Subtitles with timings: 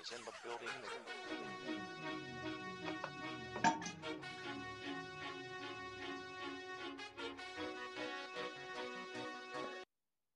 [0.00, 0.68] is in the building.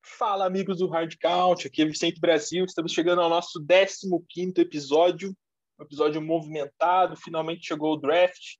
[0.03, 2.65] Fala, amigos do Hard Count, aqui é Vicente Brasil.
[2.65, 5.35] Estamos chegando ao nosso 15 episódio,
[5.79, 7.17] um episódio movimentado.
[7.17, 8.57] Finalmente chegou o draft.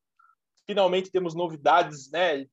[0.67, 2.47] Finalmente temos novidades, né?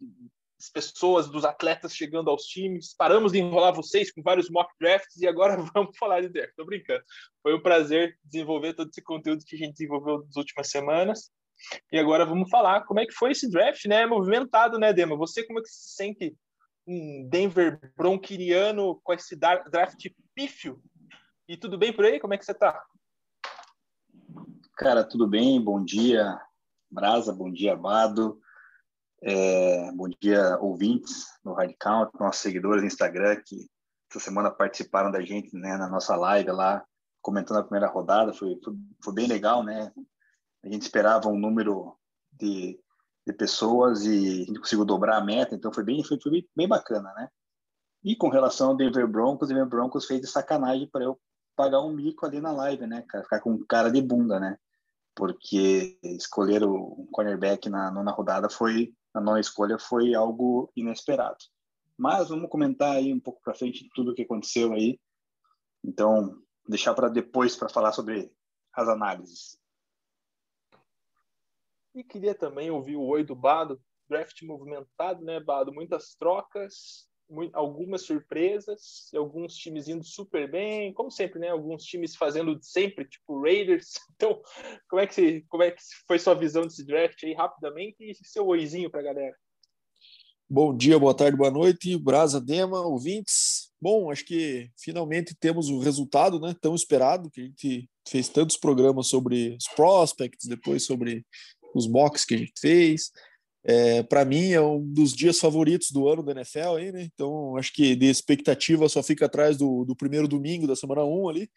[0.62, 2.94] As pessoas, dos atletas chegando aos times.
[2.96, 6.54] Paramos de enrolar vocês com vários mock drafts e agora vamos falar de draft.
[6.56, 7.04] Tô brincando.
[7.42, 11.32] Foi um prazer desenvolver todo esse conteúdo que a gente desenvolveu nas últimas semanas.
[11.92, 14.06] E agora vamos falar como é que foi esse draft, né?
[14.06, 15.18] Movimentado, né, Dema?
[15.18, 16.36] Você como é que se sente
[16.88, 20.80] um Denver bronquiriano com esse draft pífio.
[21.48, 22.20] E tudo bem por aí?
[22.20, 22.80] Como é que você tá?
[24.78, 25.60] Cara, tudo bem?
[25.60, 26.40] Bom dia,
[26.90, 28.40] Brasa, bom dia, Bado.
[29.24, 33.70] É, bom dia, ouvintes no Hard Count, nossos seguidores no Instagram que
[34.10, 36.84] essa semana participaram da gente né, na nossa live lá,
[37.22, 38.34] comentando a primeira rodada.
[38.34, 39.92] Foi, foi, foi bem legal, né?
[40.64, 41.96] A gente esperava um número
[42.32, 42.80] de
[43.26, 46.68] de pessoas e a gente conseguiu dobrar a meta, então foi bem, foi, foi bem
[46.68, 47.30] bacana, né?
[48.04, 51.20] E com relação ao Denver Broncos, o Denver Broncos fez de sacanagem para eu
[51.56, 53.24] pagar um mico ali na live, né, cara?
[53.24, 54.58] Ficar com cara de bunda, né?
[55.16, 61.38] Porque escolher o cornerback na nona rodada foi, na nona escolha, foi algo inesperado.
[61.98, 65.00] Mas vamos comentar aí um pouco para frente tudo o que aconteceu aí.
[65.84, 68.34] Então, deixar para depois para falar sobre
[68.74, 69.60] as análises.
[71.94, 75.74] E queria também ouvir o oi do Bado, draft movimentado, né, Bado?
[75.74, 77.10] Muitas trocas,
[77.54, 81.50] algumas surpresas, alguns times indo super bem, como sempre, né?
[81.50, 83.94] Alguns times fazendo sempre, tipo Raiders.
[84.22, 84.40] Então,
[84.88, 88.46] como é que, como é que foi sua visão desse draft aí, rapidamente, e seu
[88.46, 89.36] oizinho para a galera?
[90.48, 93.72] Bom dia, boa tarde, boa noite, Brasa Dema, ouvintes.
[93.82, 98.58] Bom, acho que finalmente temos o resultado né, tão esperado, que a gente fez tantos
[98.58, 101.26] programas sobre os prospects, depois sobre
[101.74, 103.12] os mocks que a gente fez.
[103.64, 107.04] É, para mim é um dos dias favoritos do ano da NFL aí, né?
[107.04, 111.30] Então acho que de expectativa só fica atrás do, do primeiro domingo da semana 1
[111.30, 111.50] ali.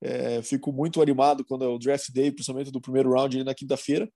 [0.00, 3.54] É, fico muito animado quando é o draft day, principalmente do primeiro round ali na
[3.54, 4.10] quinta-feira.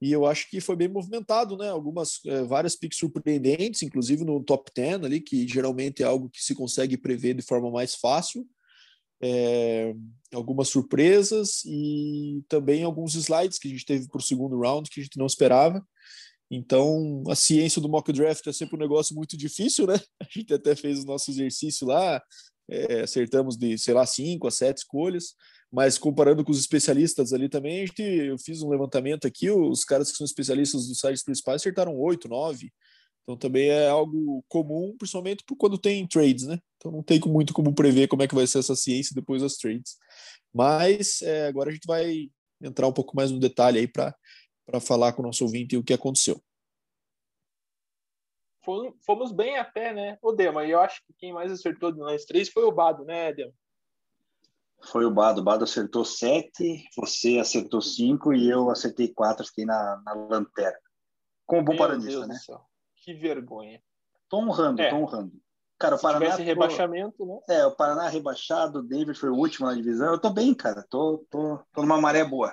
[0.00, 1.68] E eu acho que foi bem movimentado, né?
[1.70, 6.42] Algumas, é, várias picks surpreendentes, inclusive no top 10 ali, que geralmente é algo que
[6.42, 8.46] se consegue prever de forma mais fácil
[9.20, 9.94] é,
[10.32, 15.00] algumas surpresas e também alguns slides que a gente teve para o segundo round que
[15.00, 15.84] a gente não esperava.
[16.50, 19.94] Então, a ciência do mock draft é sempre um negócio muito difícil, né?
[20.20, 22.22] A gente até fez o nosso exercício lá,
[22.70, 25.34] é, acertamos de, sei lá, cinco a sete escolhas,
[25.72, 29.84] mas comparando com os especialistas ali também, a gente, eu fiz um levantamento aqui, os
[29.84, 32.70] caras que são especialistas dos sites principais acertaram oito, nove,
[33.26, 36.60] então também é algo comum, principalmente quando tem trades, né?
[36.76, 39.56] Então não tem muito como prever como é que vai ser essa ciência depois das
[39.56, 39.96] trades.
[40.54, 42.28] Mas é, agora a gente vai
[42.62, 44.14] entrar um pouco mais no detalhe aí para
[44.80, 46.40] falar com o nosso ouvinte o que aconteceu.
[49.04, 50.18] Fomos bem até, né?
[50.20, 53.04] O Dema, e eu acho que quem mais acertou de nós três foi o Bado,
[53.04, 53.52] né, Dema?
[54.90, 55.40] Foi o Bado.
[55.40, 60.78] O Bado acertou sete, você acertou cinco e eu acertei quatro, fiquei na, na lanterna.
[61.46, 62.36] Como bom paranista, né?
[62.96, 63.80] Que vergonha.
[64.28, 64.90] Tô honrando, é.
[64.90, 65.32] tô honrando.
[65.78, 66.24] Cara, o Se Paraná.
[66.24, 67.38] Tivesse rebaixamento, né?
[67.48, 70.12] É, o Paraná rebaixado, o David foi o último na divisão.
[70.12, 70.84] Eu tô bem, cara.
[70.88, 72.52] Tô, tô, tô numa maré boa.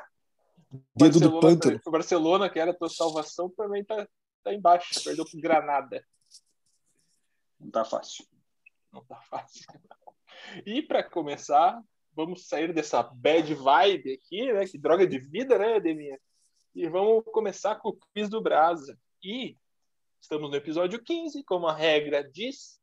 [0.95, 1.79] Dedo do pântano.
[1.85, 4.07] O Barcelona, que era a tua salvação, também tá,
[4.43, 5.03] tá embaixo.
[5.03, 6.05] Perdeu pro Granada.
[7.59, 8.25] Não tá fácil.
[8.91, 9.65] Não tá fácil.
[10.65, 11.81] E para começar,
[12.13, 14.65] vamos sair dessa bad vibe aqui, né?
[14.65, 16.19] Que droga de vida, né, Deminha?
[16.75, 18.97] E vamos começar com o quiz do Brasa.
[19.23, 19.57] E
[20.23, 22.79] Estamos no episódio 15, como a regra diz.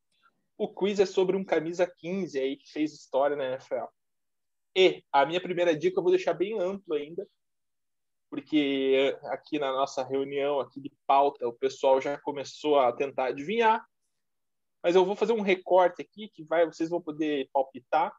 [0.59, 3.87] O quiz é sobre um camisa 15 aí que fez história na NFL.
[4.77, 7.27] E a minha primeira dica eu vou deixar bem amplo ainda,
[8.31, 13.85] porque aqui na nossa reunião aqui de pauta o pessoal já começou a tentar adivinhar.
[14.83, 18.17] Mas eu vou fazer um recorte aqui que vai, vocês vão poder palpitar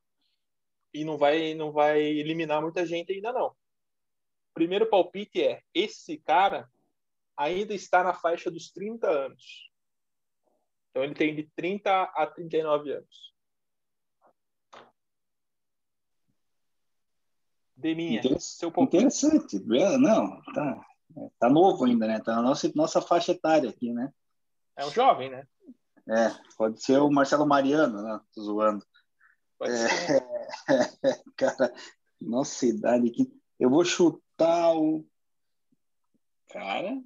[0.93, 3.55] e não vai não vai eliminar muita gente ainda não.
[4.53, 6.69] Primeiro palpite é esse cara
[7.37, 9.71] ainda está na faixa dos 30 anos.
[10.89, 13.30] Então ele tem de 30 a 39 anos.
[17.81, 18.97] Deminha, seu palpite.
[18.97, 19.59] Interessante.
[19.99, 20.85] Não, tá,
[21.39, 22.19] tá novo ainda, né?
[22.19, 24.13] Tá na nossa, nossa faixa etária aqui, né?
[24.77, 25.47] É um jovem, né?
[26.07, 28.19] É, pode ser o Marcelo Mariano, né?
[28.33, 28.85] Tô zoando.
[29.57, 30.23] Pode é, ser.
[31.35, 31.73] cara,
[32.19, 33.31] nossa idade aqui.
[33.59, 35.05] Eu vou chutar o.
[36.49, 37.01] Cara,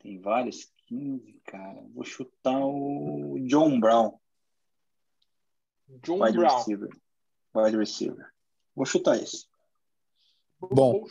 [0.00, 1.82] tem vários, 15, cara.
[1.94, 4.18] Vou chutar o John Brown.
[6.02, 6.56] John Wide Brown.
[6.58, 6.88] Receiver.
[7.54, 8.32] Wide receiver.
[8.74, 9.48] Vou chutar isso.
[10.60, 11.04] Bom,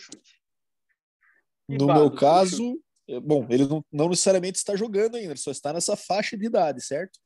[1.67, 5.73] no meu caso, é, bom, ele não, não, necessariamente está jogando ainda, ele só está
[5.73, 7.19] nessa faixa de idade, certo?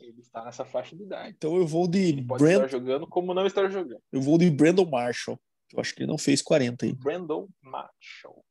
[0.00, 1.34] Ele está nessa faixa de idade.
[1.36, 2.64] Então eu vou de ele pode Brand...
[2.64, 4.02] estar jogando como não estar jogando.
[4.10, 5.40] Eu vou de Brandon Marshall.
[5.72, 6.92] Eu acho que ele não fez 40 aí.
[6.92, 8.44] Brandon Marshall.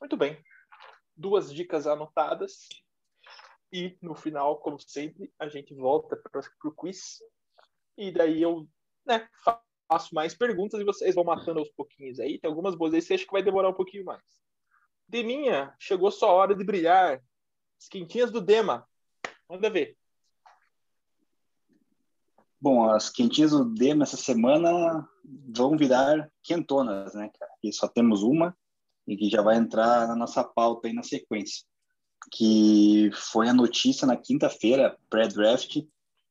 [0.00, 0.42] Muito bem.
[1.14, 2.68] Duas dicas anotadas.
[3.70, 7.18] E no final, como sempre, a gente volta para o quiz.
[7.98, 8.66] E daí eu
[9.04, 9.28] né,
[9.92, 12.38] faço mais perguntas e vocês vão matando aos pouquinhos aí.
[12.38, 14.22] Tem algumas boas aí, você acha que vai demorar um pouquinho mais.
[15.06, 17.22] Deminha, chegou sua hora de brilhar.
[17.78, 18.88] As quentinhas do Dema.
[19.48, 19.96] Manda ver.
[22.58, 25.06] Bom, as quentinhas do Dema essa semana
[25.54, 27.52] vão virar quentonas, né, cara?
[27.62, 28.56] E só temos uma
[29.06, 31.66] e que já vai entrar na nossa pauta aí na sequência.
[32.30, 35.82] Que foi a notícia na quinta-feira, pré-draft,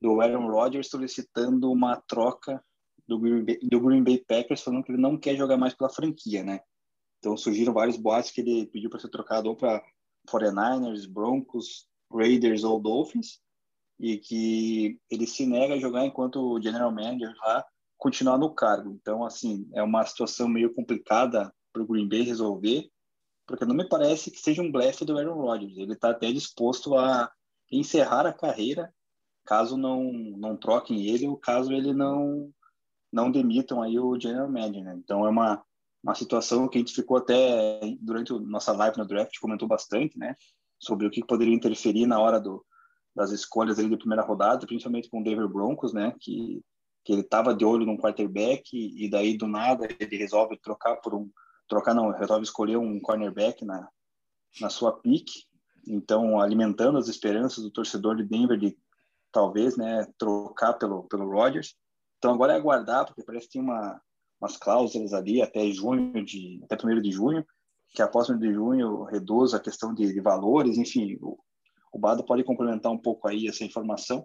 [0.02, 2.64] do Aaron Rodgers solicitando uma troca
[3.08, 5.90] do Green, Bay, do Green Bay Packers, falando que ele não quer jogar mais pela
[5.90, 6.62] franquia, né?
[7.20, 9.84] Então surgiram vários boatos que ele pediu para ser trocado ou para
[10.30, 13.40] 49ers, Broncos, Raiders ou Dolphins
[14.00, 17.64] e que ele se nega a jogar enquanto o general manager lá
[17.98, 18.92] continuar no cargo.
[18.92, 22.90] Então, assim, é uma situação meio complicada para o Green Bay resolver,
[23.46, 25.78] porque não me parece que seja um blefe do Aaron Rodgers.
[25.78, 27.32] Ele está até disposto a
[27.72, 28.92] encerrar a carreira
[29.46, 32.54] caso não não troquem ele ou caso ele não
[33.12, 34.84] não demitam aí o general manager.
[34.84, 34.96] Né?
[34.98, 35.64] Então, é uma
[36.04, 40.18] uma situação que a gente ficou até durante a nossa live no draft comentou bastante,
[40.18, 40.36] né,
[40.80, 42.66] sobre o que poderia interferir na hora do
[43.14, 46.64] das escolhas ali da primeira rodada, principalmente com o Denver Broncos, né, que,
[47.04, 50.96] que ele estava de olho num quarterback e, e, daí do nada ele resolve trocar
[50.96, 51.30] por um
[51.68, 53.88] trocar não, resolve escolher um cornerback na
[54.60, 55.46] na sua pique,
[55.88, 58.78] então alimentando as esperanças do torcedor de Denver de
[59.32, 61.76] talvez, né, trocar pelo pelo Rodgers.
[62.22, 64.00] Então agora é aguardar, porque parece que tem uma
[64.40, 67.44] umas cláusulas ali até junho de até primeiro de junho,
[67.90, 71.38] que após o de junho reduz a questão de, de valores, enfim, o,
[71.92, 74.24] o Bado pode complementar um pouco aí essa informação,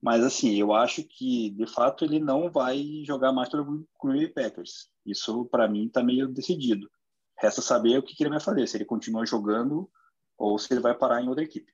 [0.00, 4.28] mas assim, eu acho que de fato ele não vai jogar mais pelo Green Bay
[4.28, 4.88] Packers.
[5.04, 6.88] Isso para mim está meio decidido.
[7.36, 9.90] Resta saber o que, que ele vai fazer, se ele continua jogando
[10.38, 11.72] ou se ele vai parar em outra equipe.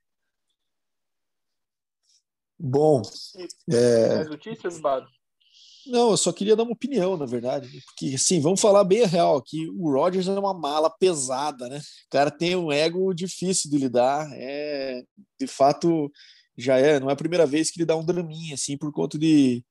[2.58, 3.02] Bom,
[3.70, 4.24] é...
[4.24, 5.06] notícias, Bado?
[5.90, 7.68] Não, eu só queria dar uma opinião, na verdade.
[7.86, 9.68] Porque, assim, vamos falar bem a real aqui.
[9.70, 11.78] O Rodgers é uma mala pesada, né?
[11.78, 14.28] O cara tem um ego difícil de lidar.
[14.34, 15.02] É,
[15.38, 16.10] de fato,
[16.56, 17.00] já é.
[17.00, 19.64] Não é a primeira vez que ele dá um draminha, assim, por conta de,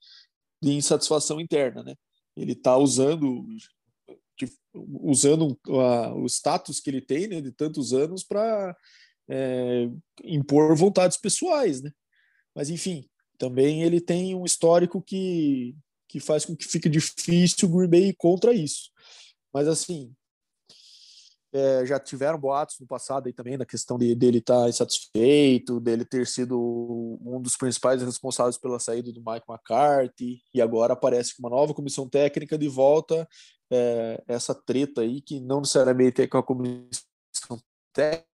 [0.61, 1.95] de insatisfação interna, né?
[2.35, 3.45] Ele tá usando
[5.01, 8.75] usando a, o status que ele tem, né, de tantos anos, para
[9.29, 9.89] é,
[10.23, 11.91] impor vontades pessoais, né?
[12.55, 13.05] Mas, enfim,
[13.37, 15.75] também ele tem um histórico que
[16.09, 18.91] que faz com que fique difícil o Green Bay contra isso.
[19.53, 20.13] Mas assim,
[21.53, 25.79] é, já tiveram boatos no passado aí também na questão de, dele estar tá insatisfeito,
[25.79, 26.59] dele ter sido
[27.21, 31.73] um dos principais responsáveis pela saída do Mike McCarthy, e agora aparece com uma nova
[31.73, 33.27] comissão técnica de volta
[33.71, 37.61] é, essa treta aí, que não necessariamente é com a comissão
[37.93, 38.27] técnica,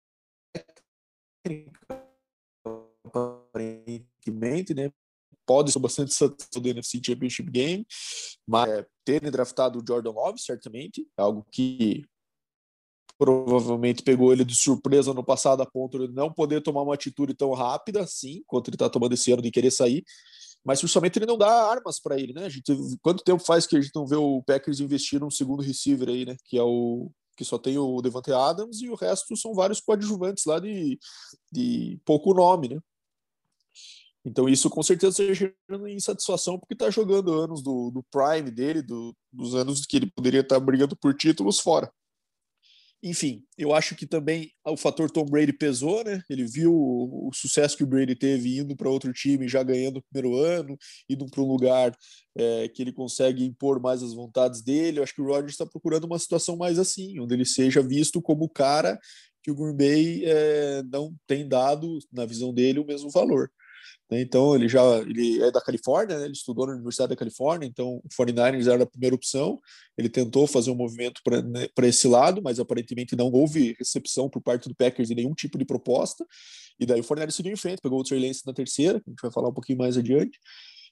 [3.05, 4.93] aparentemente, né?
[5.46, 7.87] Pode ser bastante satisfação do NFC Championship Game,
[8.46, 8.69] mas
[9.06, 12.04] é, draftado o Jordan Love, certamente, é algo que
[13.16, 17.35] provavelmente pegou ele de surpresa no passado a ponto de não poder tomar uma atitude
[17.35, 20.04] tão rápida assim, quanto ele está tomando esse ano de querer sair,
[20.64, 22.47] mas principalmente ele não dá armas para ele, né?
[22.47, 25.62] A gente, quanto tempo faz que a gente não vê o Packers investir num segundo
[25.62, 26.37] receiver aí, né?
[26.45, 30.45] Que é o que só tem o Devante Adams e o resto são vários coadjuvantes
[30.45, 30.99] lá de,
[31.52, 32.80] de pouco nome, né?
[34.25, 35.35] Então isso com certeza está
[35.69, 40.11] gerando insatisfação porque está jogando anos do, do prime dele, do, dos anos que ele
[40.11, 41.93] poderia estar tá brigando por títulos fora.
[43.07, 46.23] Enfim, eu acho que também o fator Tom Brady pesou, né?
[46.26, 49.99] Ele viu o, o sucesso que o Brady teve indo para outro time, já ganhando
[49.99, 50.75] o primeiro ano,
[51.07, 51.95] indo para um lugar
[52.35, 55.00] é, que ele consegue impor mais as vontades dele.
[55.00, 58.23] Eu acho que o Rodgers está procurando uma situação mais assim, onde ele seja visto
[58.23, 58.99] como o cara
[59.43, 63.50] que o Green Bay é, não tem dado, na visão dele, o mesmo valor.
[64.11, 64.21] Né?
[64.21, 66.25] Então, ele já ele é da Califórnia, né?
[66.25, 69.61] ele estudou na Universidade da Califórnia, então o 49ers era a primeira opção.
[69.97, 74.43] Ele tentou fazer um movimento para né, esse lado, mas aparentemente não houve recepção por
[74.43, 76.26] parte do Packers de nenhum tipo de proposta.
[76.79, 79.11] E daí o 49ers seguiu em frente, pegou o Trey Lance na terceira, que a
[79.11, 80.38] gente vai falar um pouquinho mais adiante.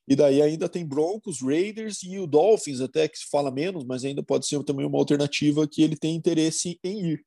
[0.08, 4.04] E daí ainda tem Broncos, Raiders e o Dolphins, até que se fala menos, mas
[4.04, 7.24] ainda pode ser também uma alternativa que ele tem interesse em ir.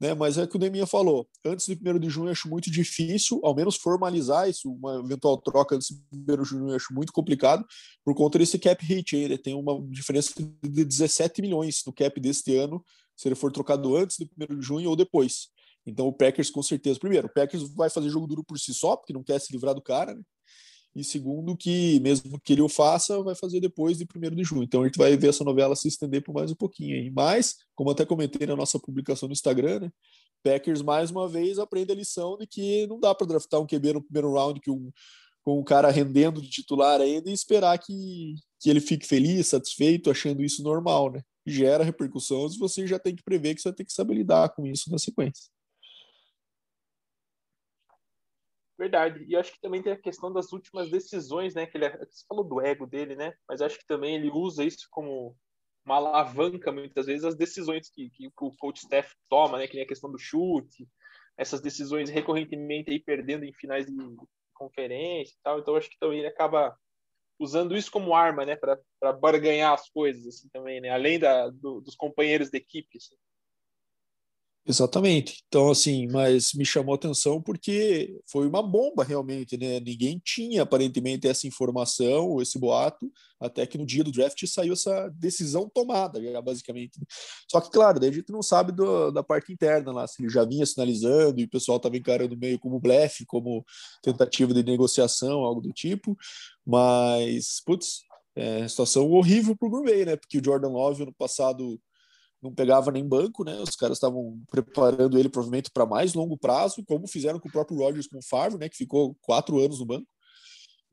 [0.00, 0.14] Né?
[0.14, 1.28] Mas é que o Deminha falou.
[1.44, 5.76] Antes do primeiro de junho, acho muito difícil, ao menos formalizar isso, uma eventual troca
[5.76, 7.64] antes do primeiro de junho, acho muito complicado,
[8.04, 9.16] por conta desse cap hit.
[9.16, 10.32] Ele tem uma diferença
[10.62, 12.84] de 17 milhões no cap deste ano,
[13.16, 15.48] se ele for trocado antes do primeiro de junho ou depois.
[15.86, 18.96] Então o Packers, com certeza, primeiro, o Packers vai fazer jogo duro por si só,
[18.96, 20.22] porque não quer se livrar do cara, né?
[20.94, 24.62] E segundo que mesmo que ele o faça, vai fazer depois de 1 de junho.
[24.62, 27.10] Então a gente vai ver essa novela se estender por mais um pouquinho aí.
[27.10, 29.92] Mas, como até comentei na nossa publicação no Instagram, né,
[30.44, 33.94] Packers mais uma vez aprende a lição de que não dá para draftar um QB
[33.94, 34.92] no primeiro round que um,
[35.42, 40.10] com o cara rendendo de titular ainda e esperar que, que ele fique feliz, satisfeito,
[40.10, 41.22] achando isso normal, né?
[41.46, 44.66] Gera repercussões você já tem que prever que você vai ter que saber lidar com
[44.66, 45.53] isso na sequência.
[48.84, 49.24] Verdade.
[49.26, 51.66] E acho que também tem a questão das últimas decisões, né?
[51.66, 53.32] Que ele você falou do ego dele, né?
[53.48, 55.34] Mas acho que também ele usa isso como
[55.86, 59.66] uma alavanca muitas vezes as decisões que, que o coach staff toma, né?
[59.66, 60.86] Que nem a questão do chute,
[61.34, 63.92] essas decisões recorrentemente aí perdendo em finais de
[64.52, 65.58] conferência e tal.
[65.58, 66.76] Então acho que também ele acaba
[67.38, 68.54] usando isso como arma, né?
[68.54, 70.90] Para barganhar as coisas assim também, né?
[70.90, 72.98] Além da, do, dos companheiros de equipe.
[72.98, 73.16] Assim.
[74.66, 75.44] Exatamente.
[75.46, 79.78] Então, assim, mas me chamou atenção porque foi uma bomba realmente, né?
[79.78, 85.10] Ninguém tinha aparentemente essa informação esse boato, até que no dia do draft saiu essa
[85.10, 86.98] decisão tomada, basicamente.
[87.50, 90.30] Só que, claro, daí a gente não sabe do, da parte interna lá, se ele
[90.30, 93.62] já vinha sinalizando e o pessoal estava encarando meio como blefe, como
[94.02, 96.16] tentativa de negociação, algo do tipo.
[96.66, 97.98] Mas, putz,
[98.34, 100.16] é, situação horrível para o Green Bay, né?
[100.16, 101.78] Porque o Jordan Love, ano passado
[102.44, 103.58] não pegava nem banco, né?
[103.58, 107.78] Os caras estavam preparando ele provavelmente para mais longo prazo, como fizeram com o próprio
[107.78, 108.68] Rodgers com o Favre, né?
[108.68, 110.06] Que ficou quatro anos no banco.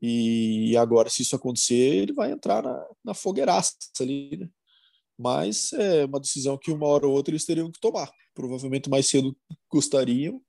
[0.00, 4.48] E agora, se isso acontecer, ele vai entrar na, na fogueiraça ali, né?
[5.18, 8.10] Mas é uma decisão que uma hora ou outra eles teriam que tomar.
[8.34, 9.36] Provavelmente mais cedo
[9.70, 10.40] gostariam,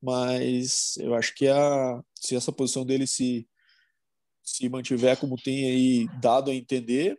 [0.00, 3.48] mas eu acho que a, se essa posição dele se,
[4.44, 7.18] se mantiver como tem aí dado a entender,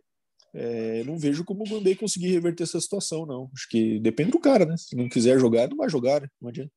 [0.54, 3.50] é, não vejo como o Bay conseguir reverter essa situação, não.
[3.54, 4.76] Acho que depende do cara, né?
[4.76, 6.28] Se não quiser jogar, não vai jogar, né?
[6.40, 6.72] Não adianta.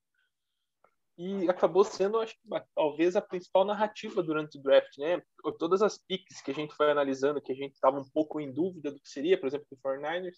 [1.18, 2.40] E acabou sendo, acho que,
[2.76, 5.22] talvez a principal narrativa durante o draft, né?
[5.58, 8.52] Todas as picks que a gente foi analisando, que a gente estava um pouco em
[8.52, 10.36] dúvida do que seria, por exemplo, do 49ers,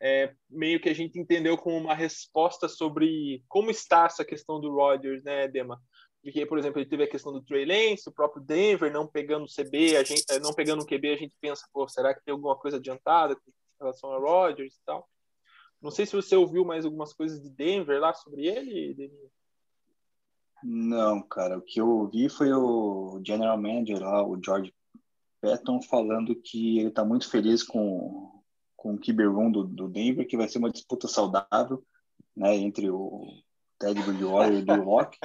[0.00, 4.72] é, meio que a gente entendeu como uma resposta sobre como está essa questão do
[4.72, 5.80] Rodgers, né, Dema?
[6.22, 9.44] Porque, por exemplo, ele teve a questão do Trey Lance, o próprio Denver não pegando
[9.44, 12.24] o CB, a gente, eh, não pegando o QB, a gente pensa, pô, será que
[12.24, 15.08] tem alguma coisa adiantada em relação a Rodgers e tal?
[15.80, 19.30] Não sei se você ouviu mais algumas coisas de Denver lá sobre ele, Denise.
[20.62, 24.74] Não, cara, o que eu ouvi foi o general manager lá, o George
[25.40, 28.42] Patton, falando que ele está muito feliz com,
[28.76, 31.84] com o Kiber Room do, do Denver, que vai ser uma disputa saudável
[32.36, 33.24] né, entre o
[33.78, 35.18] Ted Bridgewater e do Rock.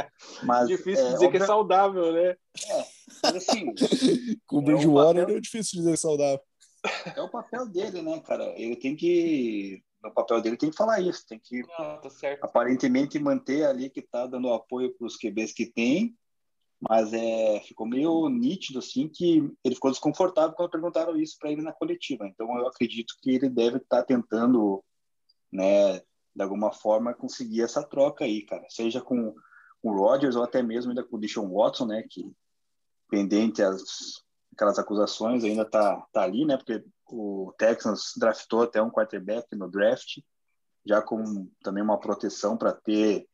[0.44, 2.30] Mas, difícil é, dizer que é saudável, né?
[2.70, 2.86] É,
[3.24, 3.74] mas assim.
[4.46, 6.42] Com o é Bridgewater é, é difícil dizer saudável.
[7.16, 8.54] É o papel dele, né, cara?
[8.60, 9.82] Ele tem que.
[10.04, 12.10] No papel dele tem que falar isso, tem que Não, tá
[12.42, 16.14] aparentemente manter ali que tá dando apoio para os QBs que tem,
[16.78, 21.62] mas é, ficou meio nítido assim que ele ficou desconfortável quando perguntaram isso para ele
[21.62, 22.28] na coletiva.
[22.28, 24.84] Então eu acredito que ele deve estar tá tentando,
[25.50, 26.02] né,
[26.36, 28.66] de alguma forma, conseguir essa troca aí, cara.
[28.70, 29.36] Seja com
[29.82, 32.04] o Rodgers ou até mesmo ainda com o Deshaun Watson, né?
[32.10, 32.32] Que
[33.10, 34.24] pendente as
[34.54, 36.58] aquelas acusações ainda tá, tá ali, né?
[36.58, 40.20] Porque o Texans draftou até um quarterback no draft,
[40.86, 43.28] já com também uma proteção para ter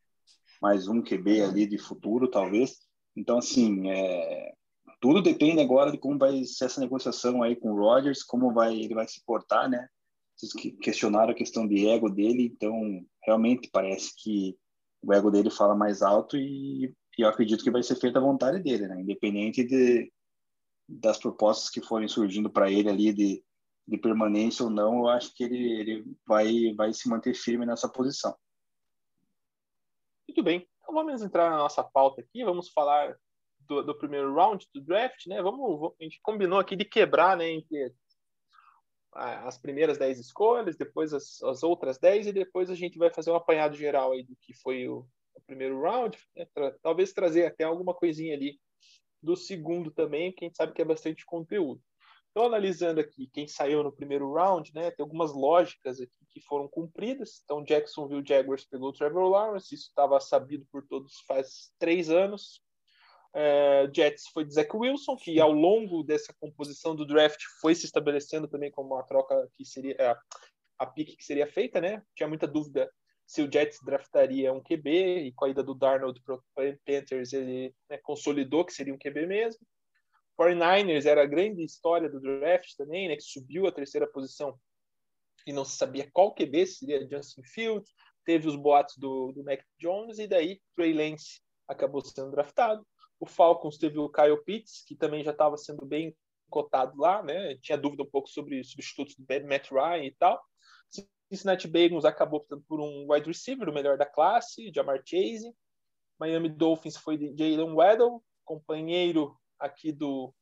[0.62, 2.80] mais um QB ali de futuro, talvez.
[3.16, 4.54] Então, assim, é,
[5.00, 8.76] tudo depende agora de como vai ser essa negociação aí com o Rodgers, como vai
[8.76, 9.88] ele vai se portar, né?
[10.40, 14.58] Vocês questionaram a questão de ego dele, então realmente parece que
[15.02, 18.22] o ego dele fala mais alto e, e eu acredito que vai ser feita a
[18.22, 19.02] vontade dele, né?
[19.02, 20.12] Independente de,
[20.88, 23.44] das propostas que forem surgindo para ele ali de,
[23.86, 27.90] de permanência ou não, eu acho que ele, ele vai, vai se manter firme nessa
[27.90, 28.34] posição.
[30.28, 30.66] Muito bem.
[30.82, 33.14] Então vamos entrar na nossa pauta aqui, vamos falar
[33.60, 35.42] do, do primeiro round do draft, né?
[35.42, 37.94] Vamos, a gente combinou aqui de quebrar, né, entre
[39.14, 43.32] as primeiras 10 escolhas, depois as, as, outras 10 e depois a gente vai fazer
[43.32, 46.46] um apanhado geral aí do que foi o, o primeiro round, né?
[46.54, 48.60] Tra talvez trazer até alguma coisinha ali
[49.22, 51.82] do segundo também, que a gente sabe que é bastante conteúdo.
[52.32, 56.68] Então, analisando aqui quem saiu no primeiro round, né, tem algumas lógicas aqui que foram
[56.68, 57.42] cumpridas.
[57.44, 62.62] Então, Jacksonville Jaguars pegou o Trevor Lawrence, isso estava sabido por todos faz três anos.
[63.36, 67.86] Uh, Jets foi de Zach Wilson, que ao longo dessa composição do draft foi se
[67.86, 70.20] estabelecendo também como uma troca que seria a,
[70.80, 72.02] a pique que seria feita, né?
[72.16, 72.90] Tinha muita dúvida
[73.30, 76.40] se o Jets draftaria um QB, e com a ida do Darnold para
[76.84, 79.62] Panthers, ele né, consolidou que seria um QB mesmo.
[80.36, 84.60] 49ers era a grande história do draft também, né, que subiu a terceira posição
[85.46, 87.94] e não se sabia qual QB seria Justin Fields.
[88.26, 92.84] Teve os boatos do, do Mac Jones, e daí Trey Lance acabou sendo draftado.
[93.20, 96.16] O Falcons teve o Kyle Pitts, que também já estava sendo bem
[96.50, 97.56] cotado lá, né?
[97.58, 100.42] Tinha dúvida um pouco sobre substitutos do Matt Ryan e tal.
[101.32, 105.54] Cincinnati Bengals acabou optando por um wide receiver, o melhor da classe, Jamar Chase.
[106.20, 110.34] Miami Dolphins foi Jalen Waddell, companheiro aqui do,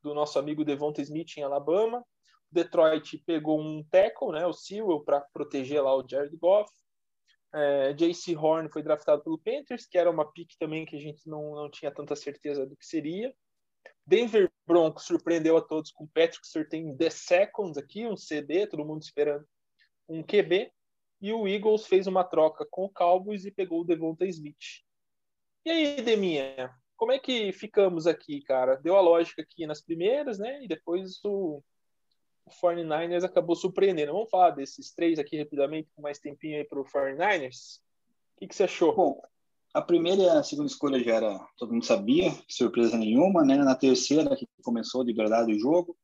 [0.00, 2.04] do nosso amigo Devonta Smith em Alabama.
[2.50, 6.70] Detroit pegou um tackle, né, o Sewell, para proteger lá o Jared Goff.
[7.54, 11.28] É, JC Horn foi draftado pelo Panthers, que era uma pick também que a gente
[11.28, 13.32] não, não tinha tanta certeza do que seria.
[14.06, 19.02] Denver Broncos surpreendeu a todos com Patrick Surtain The Seconds aqui, um CD, todo mundo
[19.02, 19.46] esperando
[20.08, 20.70] um QB.
[21.20, 24.82] E o Eagles fez uma troca com o Cowboys e pegou o Devonta Smith.
[25.64, 28.76] E aí, Deminha, como é que ficamos aqui, cara?
[28.76, 30.62] Deu a lógica aqui nas primeiras, né?
[30.62, 31.62] E depois o,
[32.46, 34.12] o 49ers acabou surpreendendo.
[34.12, 37.78] Vamos falar desses três aqui rapidamente, com mais tempinho aí para o 49ers?
[37.78, 38.94] O que, que você achou?
[38.94, 39.22] Bom,
[39.72, 43.56] a primeira e a segunda escolha já era, todo mundo sabia, surpresa nenhuma, né?
[43.56, 45.96] Na terceira, que começou de verdade o jogo,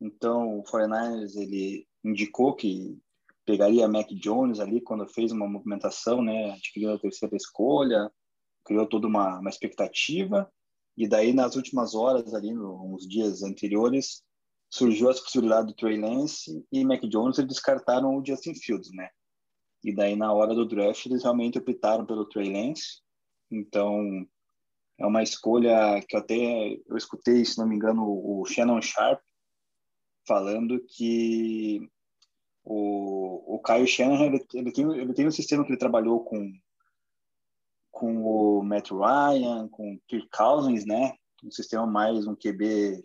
[0.00, 2.98] então o 49ers ele indicou que
[3.44, 6.52] pegaria Mac Jones ali quando fez uma movimentação, né?
[6.52, 8.10] Adquiriu a terceira escolha,
[8.64, 10.50] criou toda uma, uma expectativa,
[10.96, 14.24] e daí nas últimas horas ali, nos dias anteriores,
[14.76, 19.08] surgiu a possibilidade do Trey Lance e Mac Jones eles descartaram o Justin Fields, né?
[19.82, 23.00] E daí, na hora do draft, eles realmente optaram pelo Trey Lance.
[23.50, 24.26] Então,
[24.98, 29.20] é uma escolha que até eu escutei, se não me engano, o Shannon Sharp
[30.26, 31.80] falando que
[32.64, 36.52] o, o Kyle Shannon ele, ele, tem, ele tem um sistema que ele trabalhou com
[37.92, 41.14] com o Matt Ryan, com o Kirk Cousins, né?
[41.42, 43.02] Um sistema mais um QB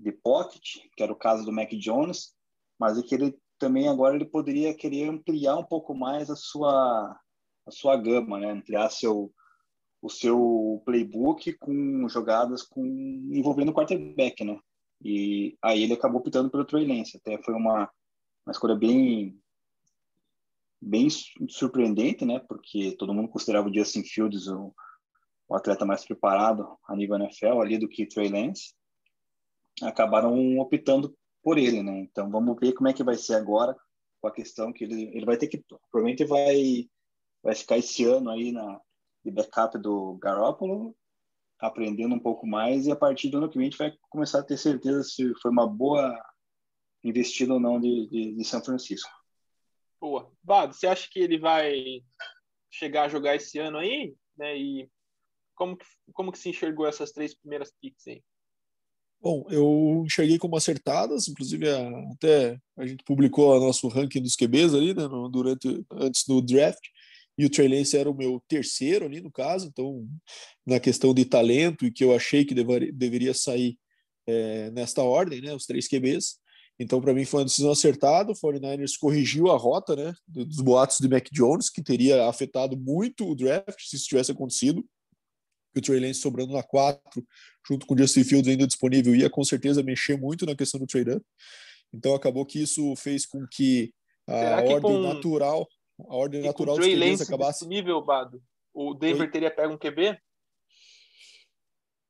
[0.00, 2.34] de pocket, que era o caso do Mac Jones,
[2.78, 7.18] mas é que ele também agora ele poderia querer ampliar um pouco mais a sua
[7.66, 8.50] a sua gama, né?
[8.52, 9.32] Ampliar seu
[10.02, 12.82] o seu playbook com jogadas com
[13.32, 14.58] envolvendo o quarterback, né?
[15.02, 17.18] E aí ele acabou optando pelo Trey Lance.
[17.18, 17.90] Até foi uma
[18.46, 19.38] uma escolha bem
[20.80, 21.08] bem
[21.48, 22.38] surpreendente, né?
[22.40, 24.74] Porque todo mundo considerava o Justin Fields o,
[25.48, 28.74] o atleta mais preparado a nível NFL ali do que Trey Lance.
[29.82, 32.00] Acabaram optando por ele, né?
[32.00, 33.76] Então vamos ver como é que vai ser agora
[34.20, 36.88] com a questão que ele, ele vai ter que provavelmente vai
[37.42, 38.80] vai ficar esse ano aí na
[39.24, 40.96] de backup do Garoppolo,
[41.58, 44.40] aprendendo um pouco mais e a partir do ano que vem a gente vai começar
[44.40, 46.18] a ter certeza se foi uma boa
[47.04, 49.10] investida ou não de, de, de São Francisco.
[50.00, 50.32] Boa.
[50.42, 52.02] Bado, você acha que ele vai
[52.70, 54.14] chegar a jogar esse ano aí?
[54.36, 54.56] Né?
[54.56, 54.90] E
[55.54, 58.22] como que, como que se enxergou essas três primeiras picks aí?
[59.22, 61.66] Bom, eu enxerguei como acertadas, inclusive
[62.12, 66.80] até a gente publicou o nosso ranking dos QBs ali, né, durante, antes do draft,
[67.36, 70.08] e o Trey Lance era o meu terceiro ali no caso, então
[70.66, 73.78] na questão de talento e que eu achei que deveria, sair
[74.26, 76.38] é, nesta ordem, né, os três QBs,
[76.78, 80.96] então para mim foi uma decisão acertada, o 49ers corrigiu a rota, né, dos boatos
[80.98, 84.82] de Mac Jones, que teria afetado muito o draft se isso tivesse acontecido,
[85.76, 87.24] o Trey Lance sobrando na 4,
[87.66, 90.86] junto com o Justin Fields ainda disponível, ia com certeza mexer muito na questão do
[90.86, 91.24] trade-up.
[91.92, 93.92] Então acabou que isso fez com que
[94.26, 94.98] a ordem com...
[95.00, 95.68] natural,
[95.98, 98.42] a ordem natural dos QBs acabasse disponível, Bado,
[98.72, 99.30] o Denver Oi?
[99.30, 100.18] teria pego um QB?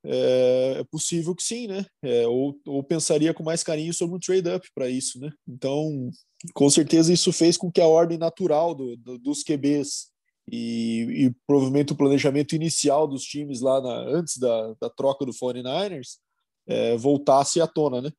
[0.05, 1.85] É, é possível que sim, né?
[2.03, 5.31] É, ou, ou pensaria com mais carinho sobre um trade-up para isso, né?
[5.47, 6.11] Então,
[6.55, 10.11] com certeza isso fez com que a ordem natural do, do, dos QBs
[10.49, 15.33] e, e, provavelmente o planejamento inicial dos times lá na, antes da, da troca do
[15.33, 16.19] 49ers
[16.67, 18.13] é, voltasse à tona, né?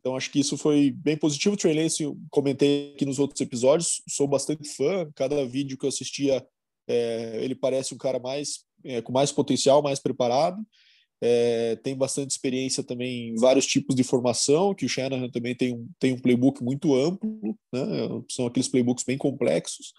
[0.00, 1.54] Então acho que isso foi bem positivo.
[1.54, 5.10] O Trey Lance, comentei aqui nos outros episódios, sou bastante fã.
[5.14, 6.46] Cada vídeo que eu assistia,
[6.86, 10.62] é, ele parece um cara mais é, com mais potencial, mais preparado.
[11.22, 15.72] É, tem bastante experiência também em vários tipos de formação, que o Shanahan também tem
[15.72, 17.80] um, tem um playbook muito amplo, né?
[18.28, 19.94] são aqueles playbooks bem complexos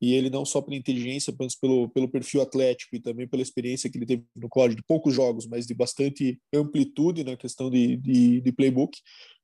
[0.00, 3.90] e ele não só pela inteligência, mas pelo, pelo perfil atlético e também pela experiência
[3.90, 7.96] que ele teve no college de poucos jogos, mas de bastante amplitude na questão de,
[7.96, 8.98] de, de playbook,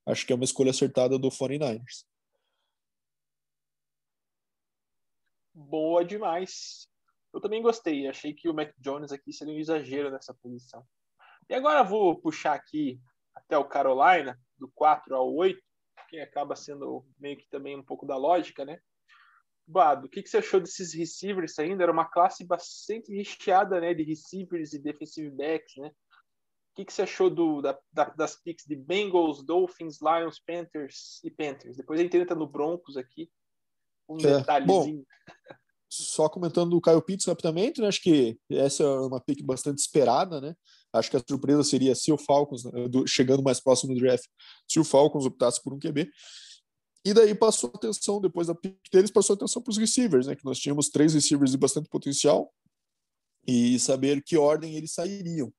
[0.06, 2.04] acho que é uma escolha acertada do 49ers.
[5.54, 6.88] Boa demais.
[7.32, 8.08] Eu também gostei.
[8.08, 10.84] Achei que o Mac Jones aqui seria um exagero nessa posição.
[11.48, 13.00] E agora vou puxar aqui
[13.34, 15.60] até o Carolina, do 4 ao 8,
[16.08, 18.80] que acaba sendo meio que também um pouco da lógica, né?
[19.70, 21.85] Bado, o que, que você achou desses receivers ainda?
[21.85, 25.88] Era uma classe bastante recheada né, de receivers e defensive backs, né?
[25.88, 31.20] O que, que você achou do, da, da, das picks de Bengals, Dolphins, Lions, Panthers
[31.22, 31.76] e Panthers?
[31.76, 33.30] Depois a gente entra no Broncos aqui.
[34.09, 34.98] Um é, detalhezinho.
[34.98, 35.04] Bom,
[35.88, 37.88] só comentando o Caio Pitts rapidamente, né?
[37.88, 40.54] Acho que essa é uma pick bastante esperada, né?
[40.92, 42.72] Acho que a surpresa seria se o Falcons, né,
[43.06, 44.24] chegando mais próximo do draft,
[44.68, 46.09] se o Falcons optasse por um QB.
[47.04, 50.36] E daí passou atenção, depois da pick deles, passou atenção para os receivers, né?
[50.36, 52.52] Que nós tínhamos três receivers de bastante potencial
[53.46, 55.52] e saber que ordem eles sairiam.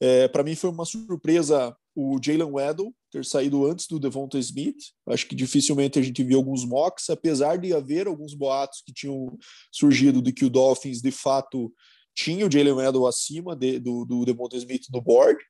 [0.00, 4.76] É, para mim foi uma surpresa o Jalen Weddle ter saído antes do Devonta Smith.
[5.08, 9.36] Acho que dificilmente a gente viu alguns mocks, apesar de haver alguns boatos que tinham
[9.72, 11.72] surgido de que o Dolphins de fato
[12.14, 15.42] tinha o Jalen Weddle acima de, do, do Devonta Smith no board,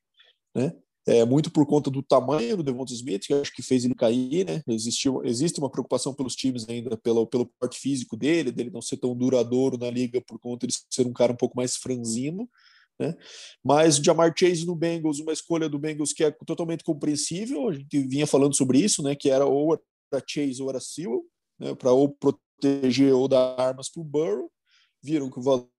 [0.55, 0.75] né?
[1.09, 4.45] É, muito por conta do tamanho do Devonta Smith, que acho que fez ele cair,
[4.45, 4.63] né?
[4.69, 8.99] Existiu, existe uma preocupação pelos times ainda pelo, pelo porte físico dele, dele não ser
[8.99, 12.47] tão duradouro na liga por conta de ser um cara um pouco mais franzino.
[13.01, 13.17] Né?
[13.65, 17.73] Mas o Jamar Chase no Bengals, uma escolha do Bengals que é totalmente compreensível, a
[17.73, 19.15] gente vinha falando sobre isso, né?
[19.15, 19.73] que era ou
[20.13, 21.25] era Chase ou era Sewell,
[21.59, 21.75] né?
[21.75, 24.53] para ou proteger ou dar armas para o Burrow.
[25.03, 25.71] Viram que o valor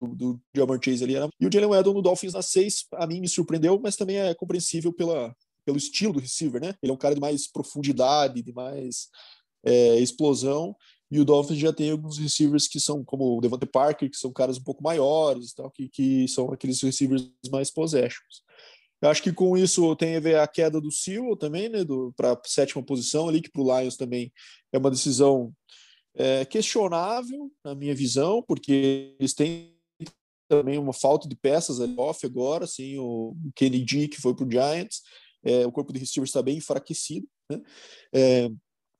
[0.00, 1.28] do Jamar Chase ali era.
[1.38, 4.34] E o Jalen Weddle no Dolphins na 6, a mim me surpreendeu, mas também é
[4.34, 5.34] compreensível pela,
[5.64, 6.74] pelo estilo do receiver, né?
[6.82, 9.08] Ele é um cara de mais profundidade, de mais
[9.64, 10.74] é, explosão.
[11.10, 14.32] E o Dolphins já tem alguns receivers que são, como o Devante Parker, que são
[14.32, 18.42] caras um pouco maiores, tal, que, que são aqueles receivers mais possessions.
[19.02, 21.78] Eu acho que com isso tem a ver a queda do Sewell também, né,
[22.14, 24.30] para a sétima posição ali, que para o Lions também
[24.72, 25.52] é uma decisão
[26.14, 29.74] é, questionável, na minha visão, porque eles têm
[30.50, 34.50] também uma falta de peças ali off agora, assim, o Kennedy que foi para o
[34.50, 35.00] Giants,
[35.44, 37.60] é, o corpo de receivers está bem enfraquecido, né?
[38.12, 38.50] É,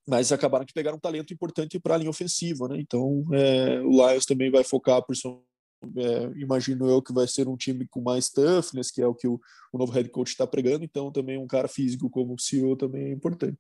[0.09, 2.79] mas acabaram que pegaram um talento importante para a linha ofensiva, né?
[2.79, 5.17] Então é, o Lions também vai focar por
[5.97, 9.27] é, imagino eu que vai ser um time com mais toughness, que é o que
[9.27, 9.41] o,
[9.73, 13.07] o novo head coach está pregando, então também um cara físico como o CEO também
[13.07, 13.59] é importante.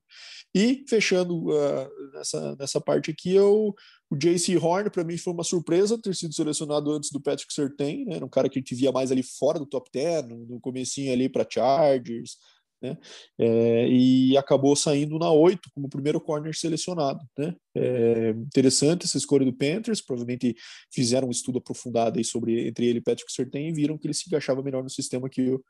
[0.54, 3.74] E fechando uh, nessa, nessa parte aqui, eu,
[4.11, 8.04] o JC Horn, para mim, foi uma surpresa ter sido selecionado antes do Patrick Surtain,
[8.04, 8.18] né?
[8.22, 11.12] um cara que a gente via mais ali fora do top 10, no, no comecinho
[11.12, 12.37] ali para Chargers,
[12.82, 12.96] né?
[13.38, 17.20] É, e acabou saindo na 8 como primeiro corner selecionado.
[17.38, 17.54] Né?
[17.74, 20.54] É, interessante essa escolha do Panthers, provavelmente
[20.92, 24.14] fizeram um estudo aprofundado aí sobre entre ele e Patrick Surtain e viram que ele
[24.14, 25.64] se encaixava melhor no sistema que o,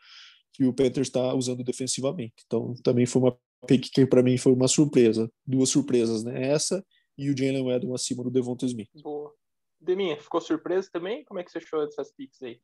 [0.53, 2.35] que o Panthers está usando defensivamente.
[2.47, 6.49] Então também foi uma pick que para mim foi uma surpresa, duas surpresas, né?
[6.49, 6.85] Essa
[7.19, 8.89] e o Jalen Weddle acima do Devonta Smith.
[9.03, 9.35] Boa.
[9.81, 11.25] Deminha, ficou surpreso também?
[11.25, 12.61] Como é que você achou dessas picks aí?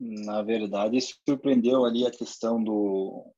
[0.00, 3.34] Na verdade, surpreendeu ali a questão do,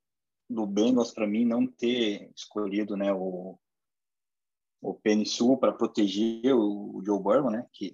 [0.49, 3.57] do Bengals para mim não ter escolhido né, o,
[4.81, 7.91] o PNSU para proteger o, o, Joe Burrow, né, que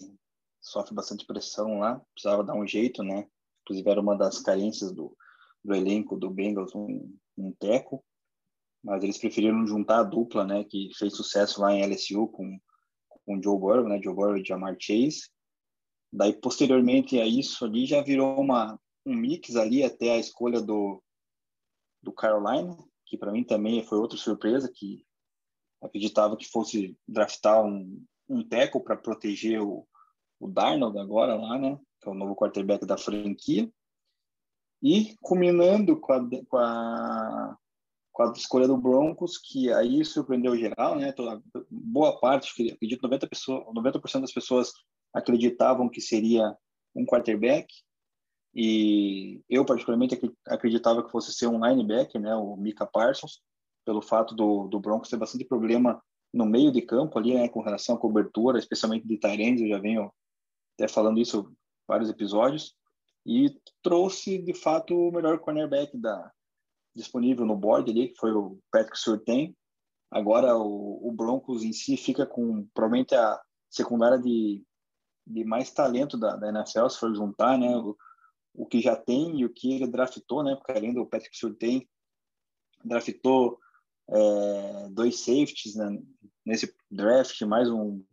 [0.60, 3.27] sofre bastante pressão lá, precisava dar um jeito, né?
[3.62, 5.15] Inclusive era uma das carências do,
[5.63, 8.03] do elenco do Bengals, um, um teco,
[8.84, 12.60] mas eles preferiram juntar a dupla, né, que fez sucesso lá em LSU com
[13.27, 15.30] com Joe Burrow, né, Joe Burrow e Jamar Chase.
[16.11, 21.01] Daí, posteriormente a isso ali, já virou uma, um mix ali até a escolha do,
[22.01, 25.05] do Carolina, que para mim também foi outra surpresa, que
[25.81, 29.87] acreditava que fosse draftar um, um teco para proteger o,
[30.39, 33.71] o Darnold agora lá, né, que é o novo quarterback da franquia.
[34.81, 37.57] E combinando com a, com a,
[38.11, 41.11] com a escolha do Broncos, que aí surpreendeu geral, né?
[41.11, 44.71] Toda, boa parte, acredito 90 pessoas, 90% das pessoas
[45.17, 46.56] acreditavam que seria
[46.95, 47.67] um quarterback.
[48.53, 53.41] E eu particularmente acreditava que fosse ser um linebacker, né, o Mika Parsons,
[53.86, 56.01] pelo fato do, do Broncos ter bastante problema
[56.34, 59.80] no meio de campo ali, né, com relação à cobertura, especialmente de Tyrants, eu já
[59.80, 60.12] venho
[60.75, 61.51] até falando isso
[61.88, 62.75] vários episódios,
[63.25, 66.32] e trouxe de fato o melhor cornerback da
[66.95, 69.56] disponível no board ali, que foi o Patrick Surtain.
[70.10, 74.63] Agora o, o Broncos em si fica com provavelmente a secundária de,
[75.27, 77.95] de mais talento da, da NFL, se for juntar, né, o,
[78.53, 80.55] o que já tem e o que ele draftou, né?
[80.55, 81.87] Porque além do Patrick Surtain,
[82.83, 83.59] draftou
[84.09, 86.01] é, dois safeties né,
[86.45, 88.03] nesse draft, mais um,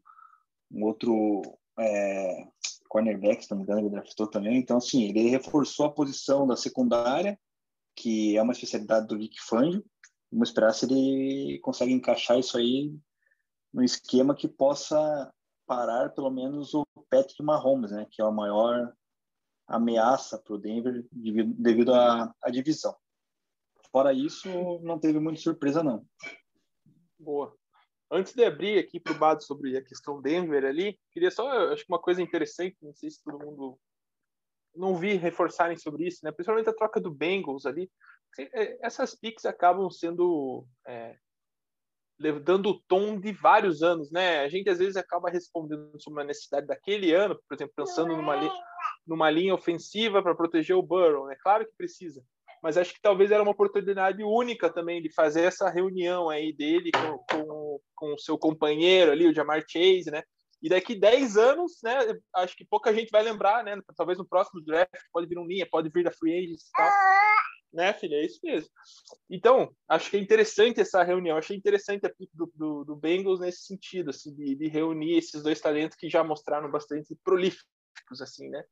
[0.70, 1.42] um outro
[1.78, 2.48] é,
[2.88, 4.58] cornerback, se não me engano, ele draftou também.
[4.58, 7.38] Então, assim, ele reforçou a posição da secundária,
[7.96, 9.84] que é uma especialidade do Vic Fangio.
[10.30, 12.92] Vamos esperar se ele consegue encaixar isso aí
[13.72, 15.32] no esquema que possa
[15.66, 18.92] parar pelo menos o Patrick Mahomes, né, que é o maior
[19.66, 22.94] ameaça para o Denver devido à, à divisão.
[23.90, 24.48] Fora isso,
[24.82, 26.04] não teve muita surpresa, não.
[27.18, 27.54] Boa.
[28.10, 31.84] Antes de abrir aqui para o Bado sobre a questão Denver ali, queria só, acho
[31.84, 33.78] que uma coisa interessante, não sei se todo mundo
[34.74, 36.32] não vi reforçarem sobre isso, né?
[36.32, 37.90] Principalmente a troca do Bengals ali.
[38.38, 41.16] É, essas picks acabam sendo é,
[42.42, 44.40] dando o tom de vários anos, né?
[44.40, 48.36] A gente às vezes acaba respondendo sobre uma necessidade daquele ano, por exemplo, pensando numa,
[48.36, 48.48] li
[49.06, 51.36] numa linha ofensiva para proteger o Burrow, né?
[51.42, 52.22] Claro que precisa,
[52.62, 56.90] mas acho que talvez era uma oportunidade única também de fazer essa reunião aí dele
[56.92, 60.22] com, com, com o seu companheiro ali, o Jamar Chase, né?
[60.62, 61.98] E daqui 10 anos, né,
[62.36, 63.78] acho que pouca gente vai lembrar, né?
[63.94, 66.90] Talvez no próximo draft pode vir um linha, pode vir da free agents e tal.
[67.74, 68.14] Né, filha?
[68.14, 68.70] É isso mesmo.
[69.28, 71.36] Então, acho que é interessante essa reunião.
[71.36, 75.42] Achei interessante a pick do, do, do Bengals nesse sentido, assim, de, de, reunir esses
[75.42, 78.62] dois talentos que já mostraram bastante prolíficos, assim, né?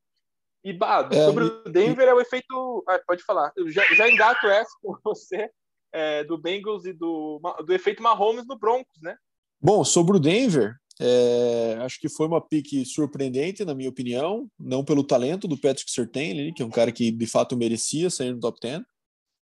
[0.65, 2.85] E, Bado, é, sobre e, o Denver, é o efeito...
[2.88, 3.53] Ah, pode falar.
[3.57, 5.51] Eu já, já engato essa com você,
[5.93, 9.17] é, do Bengals e do, do efeito Mahomes no Broncos, né?
[9.61, 14.85] Bom, sobre o Denver, é, acho que foi uma pique surpreendente, na minha opinião, não
[14.85, 18.41] pelo talento do Patrick Surtain, que é um cara que de fato merecia sair no
[18.41, 18.83] top 10,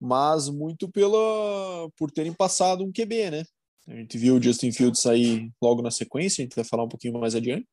[0.03, 3.45] mas muito pela por terem passado um QB, né?
[3.87, 6.89] A gente viu o Justin Fields sair logo na sequência, a gente vai falar um
[6.89, 7.67] pouquinho mais adiante.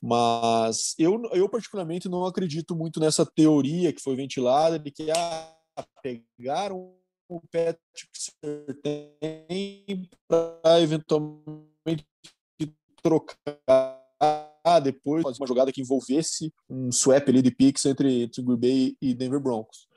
[0.00, 5.52] Mas eu, eu particularmente não acredito muito nessa teoria que foi ventilada de que ah,
[6.00, 6.94] pegaram
[7.28, 12.06] o Patrick Surtain para eventualmente
[13.02, 13.98] trocar
[14.80, 19.12] depois uma jogada que envolvesse um swap ali de picks entre, entre Green Bay e
[19.12, 19.87] Denver Broncos.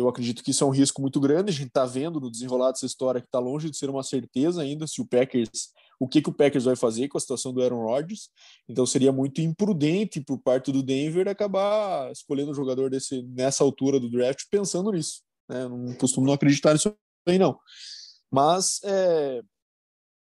[0.00, 1.50] Eu acredito que isso é um risco muito grande.
[1.50, 4.62] A gente está vendo no desenrolar dessa história que está longe de ser uma certeza
[4.62, 7.62] ainda se o Packers, o que, que o Packers vai fazer com a situação do
[7.62, 8.30] Aaron Rodgers.
[8.68, 14.00] Então seria muito imprudente por parte do Denver acabar escolhendo um jogador desse nessa altura
[14.00, 15.22] do draft pensando nisso.
[15.48, 15.68] Né?
[15.68, 16.94] Não costumo não acreditar nisso
[17.26, 17.58] aí não.
[18.30, 19.42] Mas é,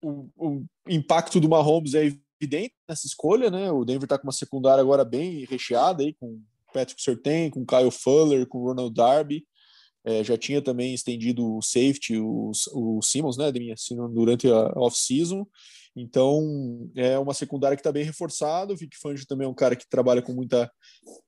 [0.02, 3.70] o, o impacto do Mahomes é evidente nessa escolha, né?
[3.70, 6.40] O Denver está com uma secundária agora bem recheada aí com
[6.72, 9.46] Patrick Surtain, com Kyle Fuller, com Ronald Darby.
[10.08, 13.52] É, já tinha também estendido o safety, o, o Simmons, né,
[14.10, 15.46] durante a off-season.
[15.94, 18.72] Então, é uma secundária que está bem reforçada.
[18.72, 20.70] O Vic Fangio também é um cara que trabalha com muita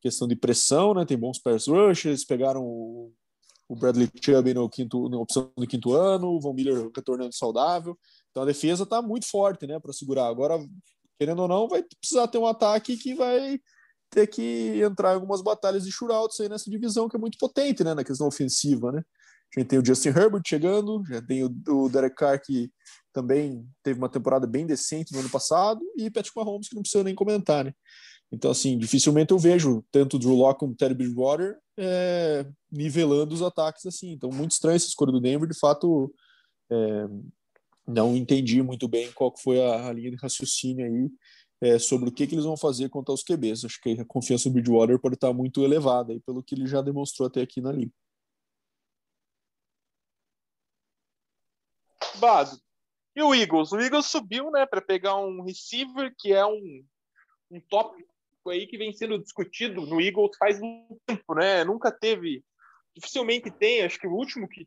[0.01, 1.05] questão de pressão, né?
[1.05, 3.12] Tem bons pass rushers, pegaram o,
[3.69, 7.99] o Bradley Chubb no quinto, na opção do quinto ano, o Von Miller retornando saudável.
[8.31, 10.29] Então a defesa está muito forte, né, para segurar.
[10.29, 10.59] Agora,
[11.19, 13.61] querendo ou não, vai precisar ter um ataque que vai
[14.11, 17.85] ter que entrar em algumas batalhas de shootouts aí nessa divisão que é muito potente,
[17.85, 19.03] né, na questão ofensiva, né?
[19.57, 22.70] A gente tem o Justin Herbert chegando, já tem o, o Derek Carr que
[23.12, 27.03] também teve uma temporada bem decente no ano passado e Patrick Mahomes que não precisa
[27.03, 27.73] nem comentar, né?
[28.33, 33.35] Então, assim, dificilmente eu vejo tanto o Drew Locke como o Terry Bridgewater é, nivelando
[33.35, 34.12] os ataques assim.
[34.12, 35.49] Então, muito estranho essa escolha do Denver.
[35.49, 36.14] De fato,
[36.70, 37.09] é,
[37.87, 41.11] não entendi muito bem qual foi a, a linha de raciocínio aí
[41.61, 43.64] é, sobre o que, que eles vão fazer contra os QBs.
[43.64, 46.81] Acho que a confiança do Bridgewater pode estar muito elevada aí, pelo que ele já
[46.81, 47.92] demonstrou até aqui na liga.
[52.16, 52.59] Bado.
[53.14, 53.73] E o Eagles?
[53.73, 56.85] O Eagles subiu, né, para pegar um receiver que é um,
[57.51, 58.09] um tópico
[58.49, 61.62] aí que vem sendo discutido no Eagles faz um tempo, né?
[61.62, 62.42] Nunca teve,
[62.94, 63.83] dificilmente tem.
[63.83, 64.66] Acho que o último que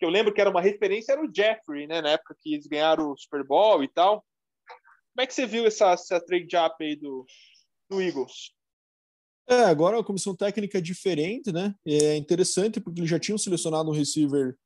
[0.00, 2.00] que eu lembro que era uma referência era o Jeffrey, né?
[2.00, 4.24] Na época que eles ganharam o Super Bowl e tal.
[5.14, 7.24] Como é que você viu essa, essa trade-up aí do,
[7.88, 8.52] do Eagles?
[9.48, 11.74] É, agora a comissão técnica é diferente, né?
[11.84, 14.56] É interessante porque eles já tinham selecionado um receiver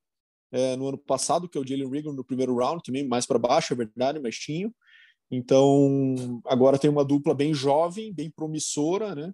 [0.52, 3.38] é, no ano passado, que é o Jalen Rigor, no primeiro round, também mais para
[3.38, 4.72] baixo, é verdade, mas tinham.
[5.30, 6.14] Então,
[6.46, 9.33] agora tem uma dupla bem jovem, bem promissora, né?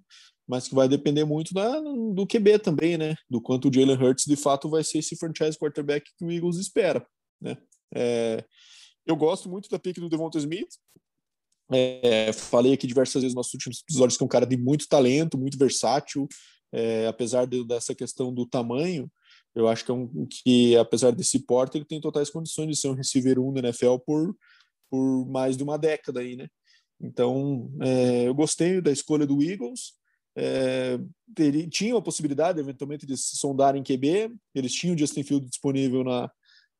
[0.51, 3.15] mas que vai depender muito da, do QB também, né?
[3.31, 6.57] Do quanto o Jalen Hurts de fato vai ser esse franchise quarterback que o Eagles
[6.57, 7.07] espera,
[7.41, 7.57] né?
[7.95, 8.45] É,
[9.11, 10.69] eu gosto muito da pick do Devonta Smith.
[11.73, 14.89] É, falei aqui diversas vezes nos nossos últimos episódios que é um cara de muito
[14.89, 16.27] talento, muito versátil,
[16.73, 19.11] é, apesar de, dessa questão do tamanho,
[19.55, 22.89] eu acho que é um que, apesar desse porte, ele tem totais condições de ser
[22.89, 24.37] um receiver 1 da NFL por,
[24.89, 26.49] por mais de uma década aí, né?
[27.01, 29.95] Então, é, eu gostei da escolha do Eagles
[30.37, 30.99] é,
[31.35, 35.47] ter, tinham a possibilidade, eventualmente, de se sondar em QB, eles tinham o Justin Field
[35.47, 36.31] disponível na,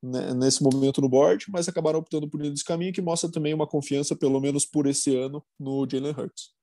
[0.03, 4.17] nesse momento no board, mas acabaram optando por esse caminho, que mostra também uma confiança,
[4.17, 6.55] pelo menos por esse ano, no Jalen Hurts.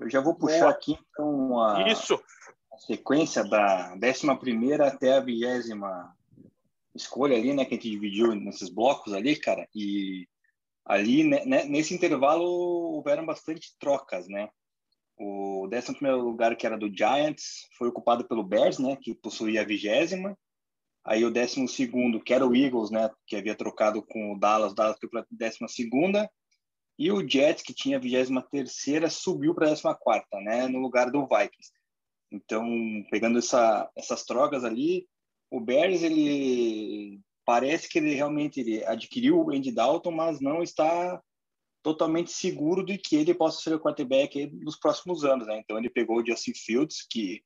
[0.00, 2.20] Eu já vou puxar aqui, então, a, Isso.
[2.72, 6.14] a sequência da 11 até a vigésima
[6.94, 10.26] escolha ali, né, que a gente dividiu nesses blocos ali, cara, e
[10.84, 14.48] ali né, né, nesse intervalo houveram bastante trocas, né?
[15.18, 19.62] O 11 primeiro lugar, que era do Giants, foi ocupado pelo Bears, né, que possuía
[19.62, 20.36] a vigésima.
[21.04, 24.72] Aí o décimo segundo, que era o Eagles, né, que havia trocado com o Dallas,
[24.72, 26.28] o Dallas foi para a décima segunda,
[26.98, 30.78] e o Jets, que tinha a vigésima terceira, subiu para a décima quarta, né, no
[30.78, 31.72] lugar do Vikings.
[32.30, 32.66] Então,
[33.10, 35.06] pegando essa, essas trocas ali,
[35.50, 41.22] o Bears, ele parece que ele realmente ele adquiriu o Andy Dalton, mas não está
[41.86, 45.60] totalmente seguro de que ele possa ser o quarterback nos próximos anos, né?
[45.60, 47.40] Então ele pegou o Justin Fields, que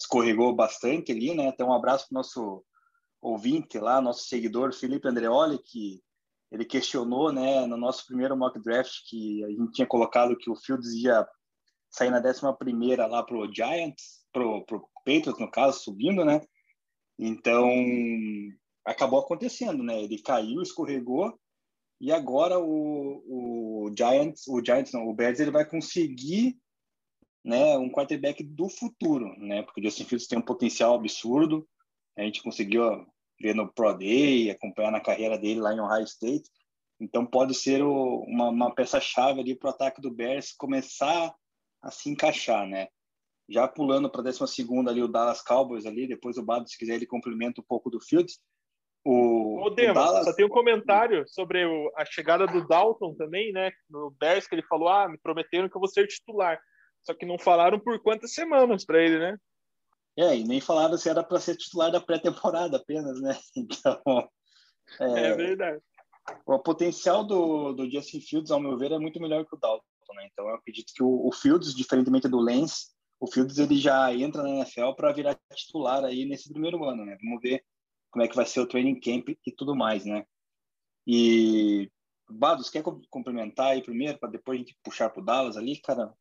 [0.00, 1.48] escorregou bastante ali, né?
[1.48, 2.64] Então um abraço para nosso
[3.20, 6.02] ouvinte lá, nosso seguidor Felipe Andreoli, que
[6.50, 10.56] ele questionou, né, no nosso primeiro mock draft que a gente tinha colocado que o
[10.56, 11.28] Fields ia
[11.90, 16.40] sair na décima primeira lá pro Giants, pro, pro Patriots no caso, subindo, né?
[17.18, 17.68] Então
[18.86, 20.02] acabou acontecendo, né?
[20.02, 21.38] Ele caiu, escorregou
[22.02, 26.58] e agora o, o Giants, o Giants não, o Bears ele vai conseguir,
[27.44, 29.62] né, um quarterback do futuro, né?
[29.62, 31.64] Porque o Justin Fields tem um potencial absurdo.
[32.18, 33.06] A gente conseguiu
[33.40, 36.50] ver no Pro Day, acompanhar na carreira dele lá em Ohio State.
[37.00, 41.32] Então pode ser o, uma, uma peça-chave ali para o ataque do Bears começar
[41.80, 42.88] a se encaixar, né?
[43.48, 46.76] Já pulando para a 12 segunda ali o Dallas Cowboys ali, depois o Bado, se
[46.76, 48.40] quiser, ele complementa um pouco do Fields.
[49.04, 50.24] O, Ô, Dema, o Dallas...
[50.24, 53.72] só tem um comentário sobre o, a chegada do Dalton também, né?
[53.90, 56.60] No Bears, que ele falou: ah, me prometeram que eu vou ser titular.
[57.02, 59.36] Só que não falaram por quantas semanas para ele, né?
[60.16, 63.36] É, e nem falaram se era para ser titular da pré-temporada apenas, né?
[63.56, 64.00] Então.
[65.00, 65.80] É, é, verdade.
[66.46, 69.82] O potencial do, do Justin Fields, ao meu ver, é muito melhor que o Dalton,
[70.14, 70.28] né?
[70.30, 74.42] Então eu acredito que o, o Fields, diferentemente do Lance, o Fields ele já entra
[74.42, 77.16] na NFL para virar titular aí nesse primeiro ano, né?
[77.22, 77.64] Vamos ver
[78.12, 80.24] como é que vai ser o training camp e tudo mais, né?
[81.06, 81.90] E
[82.30, 86.12] Bados, quer complementar aí primeiro para depois a gente puxar para o Dallas ali, cara?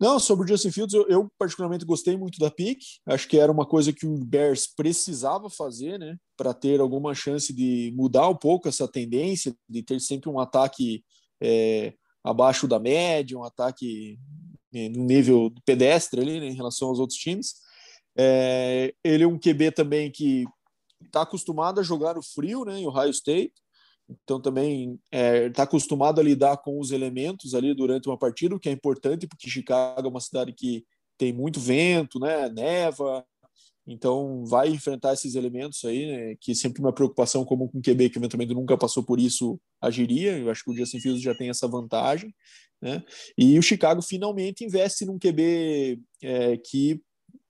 [0.00, 2.80] Não, sobre o Justin Fields, eu, eu, particularmente gostei muito da pick.
[3.06, 7.52] Acho que era uma coisa que o Bears precisava fazer, né, para ter alguma chance
[7.52, 11.04] de mudar um pouco essa tendência de ter sempre um ataque
[11.38, 11.92] é,
[12.24, 14.18] abaixo da média, um ataque
[14.72, 17.56] é, no nível pedestre ali, né, em relação aos outros times.
[18.16, 20.46] É, ele é um QB também que
[21.04, 23.54] está acostumado a jogar no frio, né, em Ohio State,
[24.08, 28.54] então também está é, tá acostumado a lidar com os elementos ali durante uma partida,
[28.54, 30.84] o que é importante, porque Chicago é uma cidade que
[31.16, 33.24] tem muito vento, né, neva,
[33.86, 38.10] então vai enfrentar esses elementos aí, né, que sempre uma preocupação comum com o QB,
[38.10, 41.48] que eventualmente nunca passou por isso, agiria, eu acho que o Justin Fields já tem
[41.48, 42.34] essa vantagem,
[42.80, 43.02] né,
[43.36, 47.00] e o Chicago finalmente investe num QB é, que,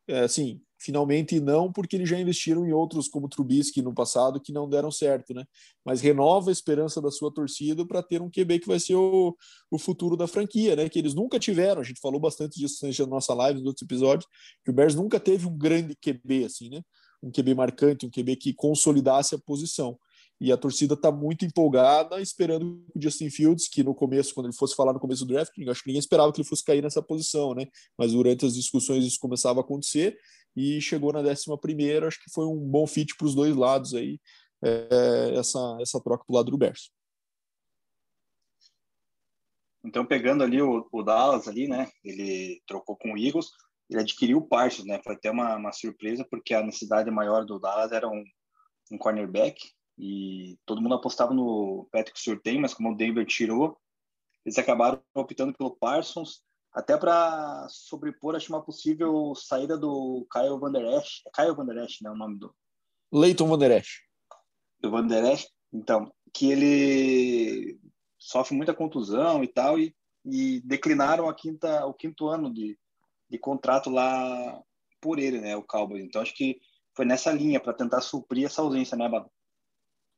[0.08, 4.52] é, assim, finalmente não, porque eles já investiram em outros como Trubisky no passado que
[4.52, 5.44] não deram certo, né?
[5.84, 9.36] Mas renova a esperança da sua torcida para ter um QB que vai ser o,
[9.70, 10.88] o futuro da franquia, né?
[10.88, 11.82] Que eles nunca tiveram.
[11.82, 14.26] A gente falou bastante disso na nossa live, nos outros episódios,
[14.64, 16.82] que o Bears nunca teve um grande QB assim, né?
[17.22, 19.98] Um QB marcante, um QB que consolidasse a posição.
[20.40, 24.56] E a torcida está muito empolgada, esperando o Justin Fields, que no começo, quando ele
[24.56, 27.02] fosse falar no começo do draft, acho que ninguém esperava que ele fosse cair nessa
[27.02, 27.66] posição, né?
[27.98, 30.16] Mas durante as discussões isso começava a acontecer
[30.56, 33.94] e chegou na 11 primeira, acho que foi um bom fit para os dois lados
[33.94, 34.20] aí,
[34.62, 36.90] é, essa, essa troca para o lado do Berço.
[39.82, 43.46] Então, pegando ali o, o, Dallas ali, né, ele trocou com o Eagles,
[43.88, 47.92] ele adquiriu Parsons, né, foi até uma, uma surpresa, porque a necessidade maior do Dallas
[47.92, 48.22] era um,
[48.92, 49.58] um cornerback,
[49.98, 53.78] e todo mundo apostava no Patrick Surtain, mas como o Denver tirou,
[54.44, 60.70] eles acabaram optando pelo Parsons, até para sobrepor, acho, uma possível saída do Kyle Van
[60.70, 61.22] Der Esch.
[61.26, 62.54] É Kyle Van Der Esch, né, o nome do...
[63.12, 64.02] Leighton Van Der Esch.
[64.80, 67.78] Do Van Der Esch, então, que ele
[68.18, 72.78] sofre muita contusão e tal, e, e declinaram a quinta, o quinto ano de,
[73.28, 74.62] de contrato lá
[75.00, 76.04] por ele, né, o Cowboys.
[76.04, 76.61] Então, acho que
[76.94, 79.30] foi nessa linha para tentar suprir essa ausência, né, Bado?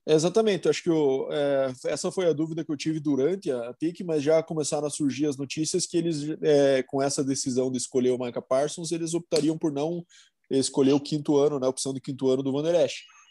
[0.04, 4.02] Exatamente, acho que o, é, essa foi a dúvida que eu tive durante a PIC,
[4.02, 8.10] mas já começaram a surgir as notícias que eles, é, com essa decisão de escolher
[8.10, 10.04] o Micah Parsons, eles optariam por não
[10.50, 12.64] escolher o quinto ano, né, a opção de quinto ano do Van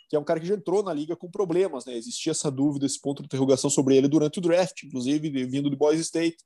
[0.10, 2.86] que é um cara que já entrou na liga com problemas, né, existia essa dúvida,
[2.86, 6.38] esse ponto de interrogação sobre ele durante o draft, inclusive vindo de Boise State,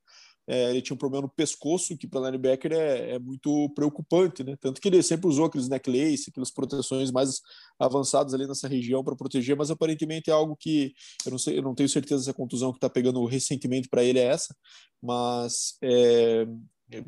[0.47, 4.55] é, ele tinha um problema no pescoço, que para linebacker é, é, muito preocupante, né?
[4.59, 7.41] Tanto que ele sempre usou aqueles necklace, aquelas proteções mais
[7.79, 10.93] avançadas ali nessa região para proteger, mas aparentemente é algo que
[11.25, 14.03] eu não sei, eu não tenho certeza se a contusão que está pegando recentemente para
[14.03, 14.55] ele é essa,
[15.01, 16.45] mas é,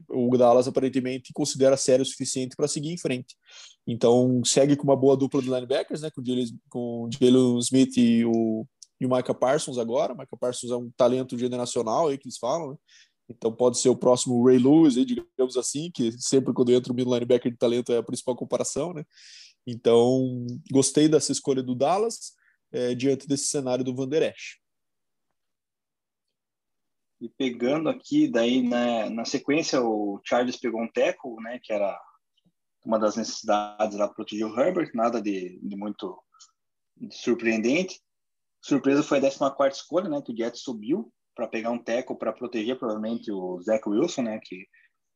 [0.09, 3.35] o Dallas aparentemente considera sério o suficiente para seguir em frente.
[3.85, 6.09] Então segue com uma boa dupla de linebackers, né?
[6.69, 8.65] Com o Jalen Smith e o
[8.99, 10.13] e o Micah Parsons agora.
[10.13, 12.77] O Micah Parsons é um talento generacional aí que eles falam, né?
[13.30, 17.13] Então pode ser o próximo Ray Lewis, digamos assim, que sempre quando entra o middle
[17.13, 19.03] linebacker de talento é a principal comparação, né?
[19.65, 22.34] Então, gostei dessa escolha do Dallas
[22.71, 24.59] é, diante desse cenário do Van Der Esch.
[27.19, 31.99] E pegando aqui, daí né, na sequência, o Charles pegou um teco, né, que era
[32.86, 36.17] uma das necessidades lá para proteger o Herbert, nada de, de muito
[37.11, 37.99] surpreendente.
[38.61, 42.33] Surpresa foi a 14 escolha, né, que o Jets subiu para pegar um teco para
[42.33, 44.65] proteger provavelmente o Zach Wilson, né, que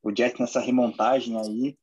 [0.03, 1.75] o Jets nessa remontagem aí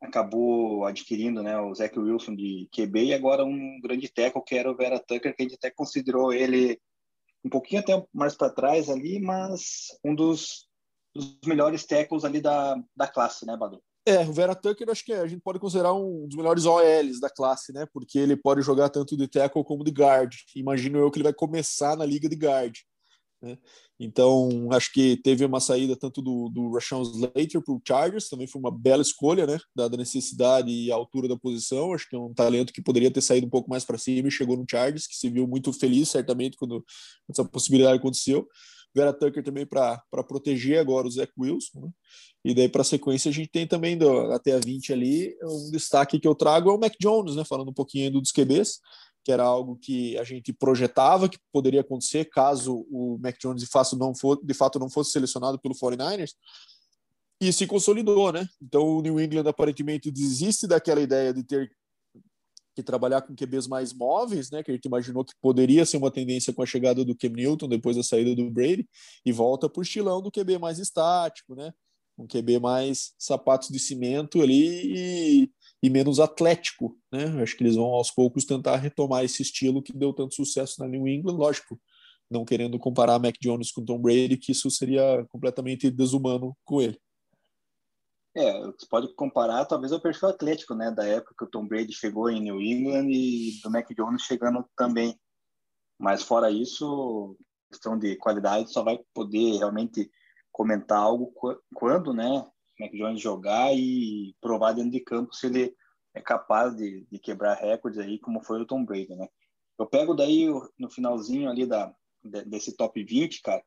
[0.00, 4.70] acabou adquirindo, né, o Zach Wilson de QB e agora um grande teco que era
[4.70, 6.78] o Vera Tucker, que a gente até considerou ele
[7.44, 10.68] um pouquinho até mais para trás ali, mas um dos,
[11.14, 13.80] dos melhores tackles ali da, da classe, né, Badu?
[14.08, 17.28] É, o Vera Tucker acho que a gente pode considerar um dos melhores OLs da
[17.28, 17.86] classe, né?
[17.92, 20.34] Porque ele pode jogar tanto de tackle como de guard.
[20.56, 22.74] Imagino eu que ele vai começar na liga de guard.
[23.40, 23.56] Né?
[24.00, 28.46] Então, acho que teve uma saída tanto do, do Rashawn Slater para o Chargers, também
[28.46, 29.58] foi uma bela escolha, né?
[29.74, 31.92] Dada a necessidade e a altura da posição.
[31.92, 34.30] Acho que é um talento que poderia ter saído um pouco mais para cima e
[34.30, 36.84] chegou no Chargers, que se viu muito feliz, certamente, quando
[37.28, 38.46] essa possibilidade aconteceu.
[38.94, 41.80] Vera Tucker também para proteger agora o Zach Wilson.
[41.80, 41.90] Né?
[42.44, 45.36] E daí, para a sequência, a gente tem também do, até a 20 ali.
[45.42, 47.44] Um destaque que eu trago é o Mac Jones, né?
[47.44, 48.78] Falando um pouquinho dos QBs
[49.28, 53.68] que era algo que a gente projetava que poderia acontecer caso o Mac Jones de
[53.68, 56.30] fato não, for, de fato não fosse selecionado pelo 49ers,
[57.38, 58.48] e se consolidou, né?
[58.60, 61.70] Então o New England aparentemente desiste daquela ideia de ter
[62.74, 64.62] que trabalhar com QBs mais móveis, né?
[64.62, 67.68] Que a gente imaginou que poderia ser uma tendência com a chegada do Cam Newton
[67.68, 68.88] depois da saída do Brady
[69.26, 71.70] e volta para o estilão do QB mais estático, né?
[72.16, 75.50] Um QB mais sapatos de cimento ali e
[75.82, 77.24] e menos atlético, né?
[77.42, 80.88] Acho que eles vão aos poucos tentar retomar esse estilo que deu tanto sucesso na
[80.88, 81.80] New England, lógico,
[82.30, 86.98] não querendo comparar Mac Jones com Tom Brady, que isso seria completamente desumano com ele.
[88.36, 91.92] É, você pode comparar talvez o perfil atlético, né, da época que o Tom Brady
[91.92, 95.18] chegou em New England e do Mac Jones chegando também.
[95.98, 97.36] Mas fora isso,
[97.68, 100.10] questão de qualidade só vai poder realmente
[100.52, 101.32] comentar algo
[101.74, 102.44] quando, né,
[102.78, 105.74] Mac Jones jogar e provar dentro de campo se ele
[106.14, 109.28] é capaz de, de quebrar recordes aí, como foi o Tom Brady, né?
[109.78, 110.46] Eu pego daí
[110.78, 113.62] no finalzinho ali da, desse top 20, cara,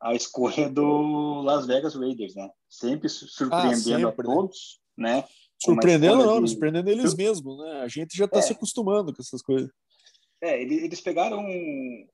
[0.00, 2.48] a escolha do Las Vegas Raiders, né?
[2.68, 4.34] Sempre surpreendendo ah, sempre, a né?
[4.34, 5.16] todos, né?
[5.16, 5.28] né?
[5.62, 6.50] Surpreendendo não, de...
[6.50, 7.82] surpreendendo eles mesmos, né?
[7.82, 8.42] A gente já está é.
[8.42, 9.70] se acostumando com essas coisas.
[10.42, 12.08] É, eles pegaram um,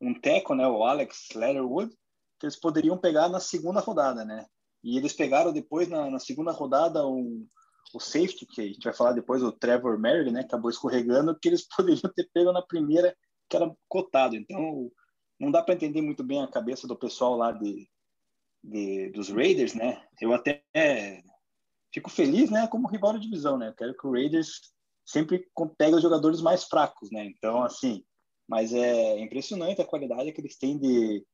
[0.00, 0.66] um teco, né?
[0.68, 1.90] O Alex Leatherwood,
[2.38, 4.46] que eles poderiam pegar na segunda rodada, né?
[4.84, 7.48] E eles pegaram depois, na, na segunda rodada, um,
[7.94, 10.40] o safety, que a gente vai falar depois, o Trevor Merrill, né?
[10.40, 13.16] Acabou escorregando, que eles poderiam ter pego na primeira,
[13.48, 14.36] que era cotado.
[14.36, 14.92] Então,
[15.40, 17.88] não dá para entender muito bem a cabeça do pessoal lá de,
[18.62, 20.06] de, dos Raiders, né?
[20.20, 20.62] Eu até
[21.92, 22.66] fico feliz, né?
[22.68, 23.72] Como rival de divisão, né?
[23.78, 24.60] quero que o Raiders
[25.06, 25.46] sempre
[25.78, 27.24] pegue os jogadores mais fracos, né?
[27.24, 28.04] Então, assim,
[28.46, 31.24] mas é impressionante a qualidade que eles têm de,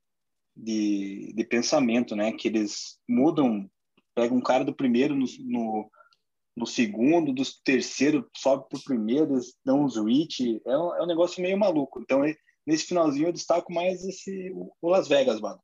[0.57, 2.33] de, de pensamento, né?
[2.33, 3.69] Que eles mudam,
[4.15, 5.91] pegam um cara do primeiro no, no,
[6.57, 11.03] no segundo, do terceiro sobe para o primeiro, eles dão uns reach, é um, é
[11.03, 12.01] um negócio meio maluco.
[12.01, 12.23] Então,
[12.67, 15.61] nesse finalzinho eu destaco mais esse o Las Vegas, mano.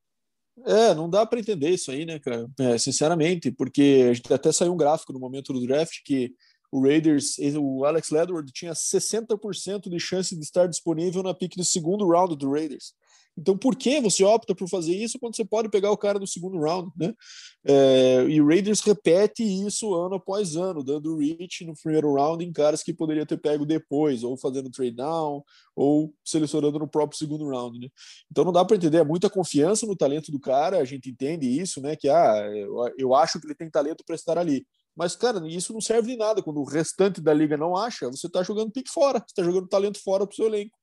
[0.64, 2.48] É, não dá para entender isso aí, né, cara?
[2.58, 6.34] É, sinceramente, porque a gente até saiu um gráfico no momento do draft que
[6.72, 11.64] o Raiders, o Alex Ledward tinha 60% de chance de estar disponível na pick do
[11.64, 12.94] segundo round do Raiders.
[13.38, 16.26] Então, por que você opta por fazer isso quando você pode pegar o cara no
[16.26, 17.12] segundo round, né?
[17.64, 22.52] É, e o Raiders repete isso ano após ano, dando reach no primeiro round em
[22.52, 25.42] caras que poderia ter pego depois, ou fazendo trade down,
[25.74, 27.88] ou selecionando no próprio segundo round, né?
[28.30, 31.46] Então, não dá para entender, é muita confiança no talento do cara, a gente entende
[31.46, 31.94] isso, né?
[31.94, 32.50] Que, ah,
[32.96, 34.66] eu, acho que ele tem talento para estar ali.
[34.96, 36.42] Mas, cara, isso não serve de nada.
[36.42, 39.68] Quando o restante da liga não acha, você está jogando pique fora, você está jogando
[39.68, 40.76] talento fora para o seu elenco.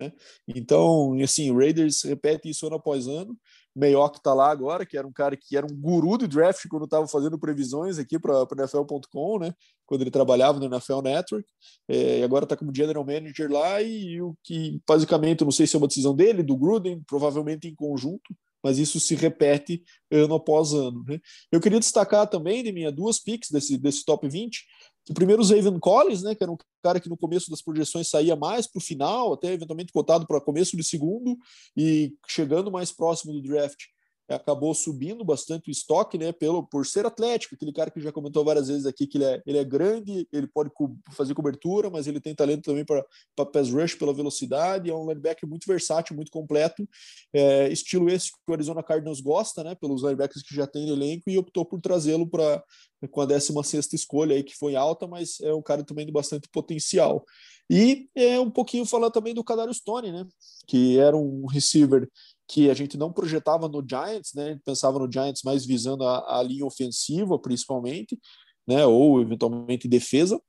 [0.00, 0.12] Né?
[0.48, 3.36] Então, assim, o Raiders repete isso ano após ano.
[3.76, 6.84] Mayock está lá agora, que era um cara que era um guru de draft quando
[6.84, 9.52] estava fazendo previsões aqui para o NFL.com, né?
[9.86, 11.48] Quando ele trabalhava no NFL Network.
[11.88, 13.80] É, e agora está como general manager lá.
[13.80, 17.68] E, e o que, basicamente, não sei se é uma decisão dele, do Gruden, provavelmente
[17.68, 21.04] em conjunto, mas isso se repete ano após ano.
[21.06, 21.18] Né?
[21.50, 24.64] Eu queria destacar também de minha duas picks desse, desse top 20
[25.04, 28.08] que primeiro o Zayvon Collins, né, que era um cara que no começo das projeções
[28.08, 31.36] saía mais para o final, até eventualmente cotado para começo de segundo,
[31.76, 33.84] e chegando mais próximo do draft,
[34.30, 38.44] acabou subindo bastante o estoque, né, pelo, por ser atlético, aquele cara que já comentou
[38.44, 42.06] várias vezes aqui que ele é, ele é grande, ele pode co fazer cobertura, mas
[42.06, 43.04] ele tem talento também para
[43.52, 46.88] pass rush pela velocidade, é um linebacker muito versátil, muito completo,
[47.32, 50.92] é, estilo esse que o Arizona Cardinals gosta, né, pelos linebackers que já tem no
[50.92, 52.62] elenco, e optou por trazê-lo para
[53.10, 56.48] com a 16 escolha aí, que foi alta, mas é um cara também de bastante
[56.50, 57.24] potencial.
[57.68, 60.26] E é um pouquinho falar também do Kadarius Stone, né,
[60.66, 62.08] que era um receiver
[62.50, 64.58] que a gente não projetava no Giants, né?
[64.64, 68.18] Pensava no Giants mais visando a, a linha ofensiva, principalmente,
[68.66, 68.84] né?
[68.84, 70.40] Ou eventualmente defesa,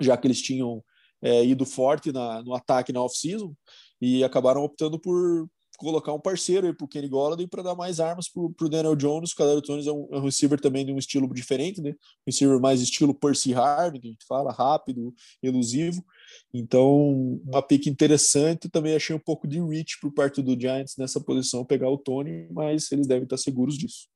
[0.00, 0.82] já que eles tinham
[1.22, 3.54] é, ido forte na, no ataque na off-season
[4.00, 8.00] e acabaram optando por colocar um parceiro aí para o Kenny Golladay para dar mais
[8.00, 9.30] armas para o Daniel Jones.
[9.30, 11.90] O Kadarius Jones é um, é um, receiver também de um estilo diferente, né?
[11.90, 16.04] Um receiver mais estilo Percy Harvin, que a gente fala, rápido, elusivo.
[16.52, 18.68] Então, uma pick interessante.
[18.68, 22.48] Também achei um pouco de reach por parte do Giants nessa posição, pegar o Tony,
[22.50, 24.08] mas eles devem estar seguros disso.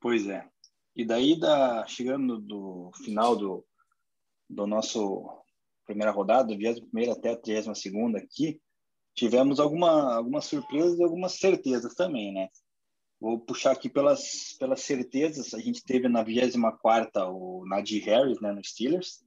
[0.00, 0.48] Pois é.
[0.94, 3.64] E daí, da, chegando do final do,
[4.48, 5.42] do nosso
[5.84, 8.60] primeira rodada, do 21 até a 32 aqui,
[9.14, 12.48] tivemos alguma, algumas surpresas e algumas certezas também, né?
[13.20, 15.54] Vou puxar aqui pelas, pelas certezas.
[15.54, 19.24] A gente teve na 24 o Nadir Harris, né, no Steelers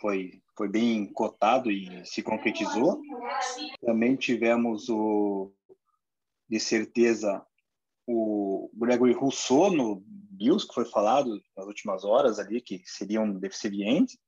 [0.00, 3.00] foi, foi bem cotado e se concretizou.
[3.84, 5.52] Também tivemos o,
[6.48, 7.44] de certeza,
[8.06, 13.38] o Gregory Rousseau no Bills, que foi falado nas últimas horas ali, que seria um
[13.38, 14.18] deficiente.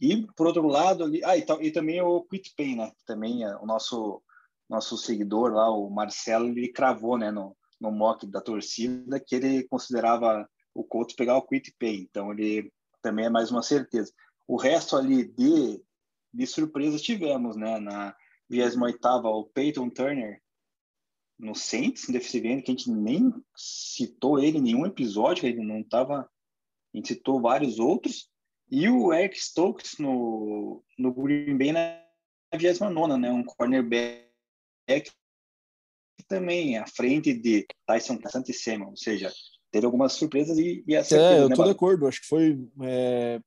[0.00, 2.92] E, por outro lado, ali, ah, e, e também o Quit Pay, né?
[3.04, 4.22] Também é o nosso,
[4.68, 9.64] nosso seguidor lá, o Marcelo, ele cravou né, no, no mock da torcida que ele
[9.64, 11.74] considerava o Couto pegar o Quit.
[11.80, 14.12] Então, ele também é mais uma certeza.
[14.48, 15.80] O resto ali de,
[16.32, 17.78] de surpresas tivemos, né?
[17.78, 18.16] Na
[18.48, 20.42] 28 o Peyton Turner
[21.38, 25.80] no Saints, defensive end, que a gente nem citou ele em nenhum episódio, ele não
[25.80, 26.20] estava...
[26.22, 28.28] A gente citou vários outros.
[28.70, 32.02] E o Eric Stokes no, no Green Bay na
[32.56, 33.30] 29 né?
[33.30, 35.12] Um cornerback
[36.26, 38.18] também à frente de Tyson
[38.52, 39.32] Samuel, ou seja,
[39.70, 40.94] teve algumas surpresas e, e.
[40.94, 43.40] É, eu né, tô de acordo, acho que foi é,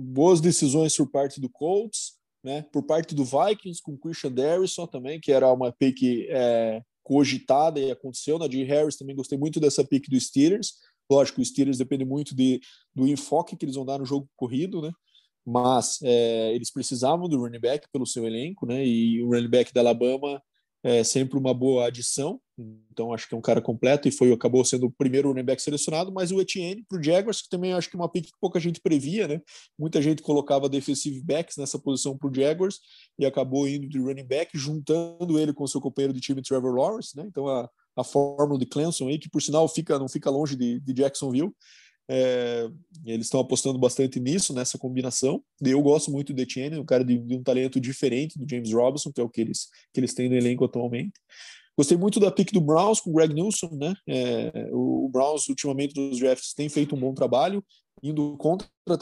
[0.00, 2.62] boas decisões por parte do Colts, né?
[2.72, 7.90] Por parte do Vikings com Christian Darrison também, que era uma pick é, cogitada e
[7.90, 8.38] aconteceu.
[8.38, 10.74] Na de Harris também gostei muito dessa pick do Steelers.
[11.10, 12.60] Lógico, o Steelers depende muito de,
[12.94, 14.90] do enfoque que eles vão dar no jogo corrido, né?
[15.44, 18.86] Mas é, eles precisavam do running back pelo seu elenco, né?
[18.86, 20.40] E o running back da Alabama
[20.82, 22.40] é sempre uma boa adição.
[22.90, 25.62] Então acho que é um cara completo e foi acabou sendo o primeiro running back
[25.62, 28.32] selecionado, mas o Etienne para o Jaguars, que também acho que é uma pick que
[28.40, 29.40] pouca gente previa, né?
[29.78, 32.78] Muita gente colocava defensive backs nessa posição para o Jaguars
[33.18, 37.16] e acabou indo de running back, juntando ele com seu companheiro de time Trevor Lawrence,
[37.16, 37.24] né?
[37.26, 40.80] Então a, a fórmula de Clemson aí, que por sinal fica não fica longe de,
[40.80, 41.52] de Jacksonville,
[42.12, 42.68] é,
[43.06, 45.40] eles estão apostando bastante nisso, nessa combinação.
[45.62, 49.12] Eu gosto muito do Etienne, um cara de, de, um talento diferente do James Robinson,
[49.12, 51.12] que é o que eles, que eles têm no elenco atualmente.
[51.78, 53.94] Gostei muito da pick do Browns com o Greg Nilsson, né?
[54.08, 57.64] É, o, Browns, ultimamente, nos drafts, tem feito um bom trabalho,
[58.02, 58.98] indo contra a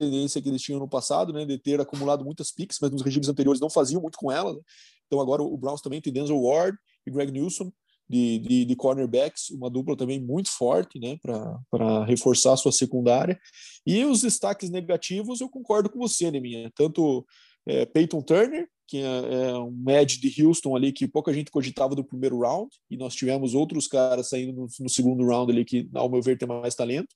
[0.00, 1.44] tendência que eles tinham no passado, né?
[1.44, 4.54] De ter acumulado muitas picks, mas nos regimes anteriores não faziam muito com ela.
[4.54, 4.60] Né?
[5.06, 7.70] Então agora o Browns também tem Denzel Ward e Greg Nilsson
[8.08, 13.38] de, de, de cornerbacks, uma dupla também muito forte, né, para reforçar a sua secundária.
[13.86, 16.70] E os destaques negativos, eu concordo com você, Neminha.
[16.74, 17.26] Tanto
[17.66, 21.94] é, Peyton Turner, que é, é, um edge de Houston ali que pouca gente cogitava
[21.94, 25.88] do primeiro round, e nós tivemos outros caras saindo no, no segundo round ali que,
[25.94, 27.14] ao meu ver, tem mais talento,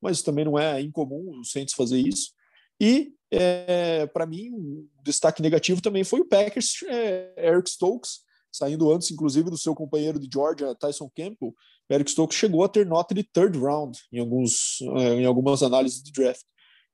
[0.00, 2.32] mas também não é incomum o Saints fazer isso.
[2.80, 8.20] E, é, para mim, um destaque negativo também foi o Packers, é, Eric Stokes,
[8.52, 11.54] saindo antes, inclusive, do seu companheiro de Georgia, Tyson Campbell,
[11.90, 16.02] Eric Stokes chegou a ter nota de third round em, alguns, eh, em algumas análises
[16.02, 16.44] de draft.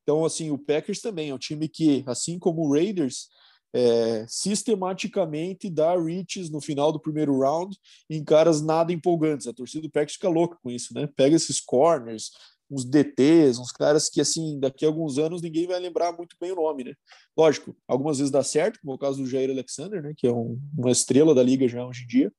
[0.03, 3.29] Então, assim, o Packers também é um time que, assim como o Raiders,
[3.75, 7.77] é, sistematicamente dá reaches no final do primeiro round
[8.09, 9.47] em caras nada empolgantes.
[9.47, 11.07] A torcida do Packers fica louca com isso, né?
[11.15, 12.31] Pega esses corners,
[12.71, 16.53] uns DTs, uns caras que, assim, daqui a alguns anos ninguém vai lembrar muito bem
[16.53, 16.95] o nome, né?
[17.37, 20.13] Lógico, algumas vezes dá certo, como é o caso do Jair Alexander, né?
[20.17, 22.33] Que é um, uma estrela da liga já hoje em dia,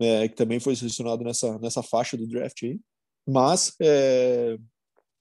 [0.00, 2.80] é, que também foi selecionado nessa, nessa faixa do draft aí.
[3.26, 4.56] Mas é,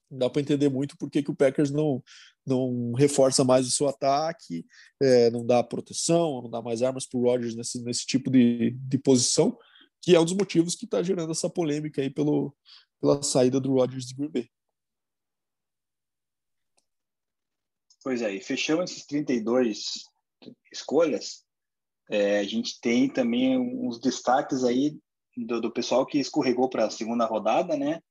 [0.09, 2.03] dá para entender muito por que, que o Packers não,
[2.45, 4.65] não reforça mais o seu ataque,
[5.01, 8.71] é, não dá proteção, não dá mais armas para o Rodgers nesse, nesse tipo de,
[8.71, 9.57] de posição,
[10.01, 12.55] que é um dos motivos que está gerando essa polêmica aí pelo,
[12.99, 14.49] pela saída do Rodgers de Green Bay.
[18.03, 20.03] Pois é, e fechamos esses 32
[20.71, 21.45] escolhas.
[22.09, 24.97] É, a gente tem também uns destaques aí
[25.35, 28.01] do, do pessoal que escorregou para a segunda rodada, né?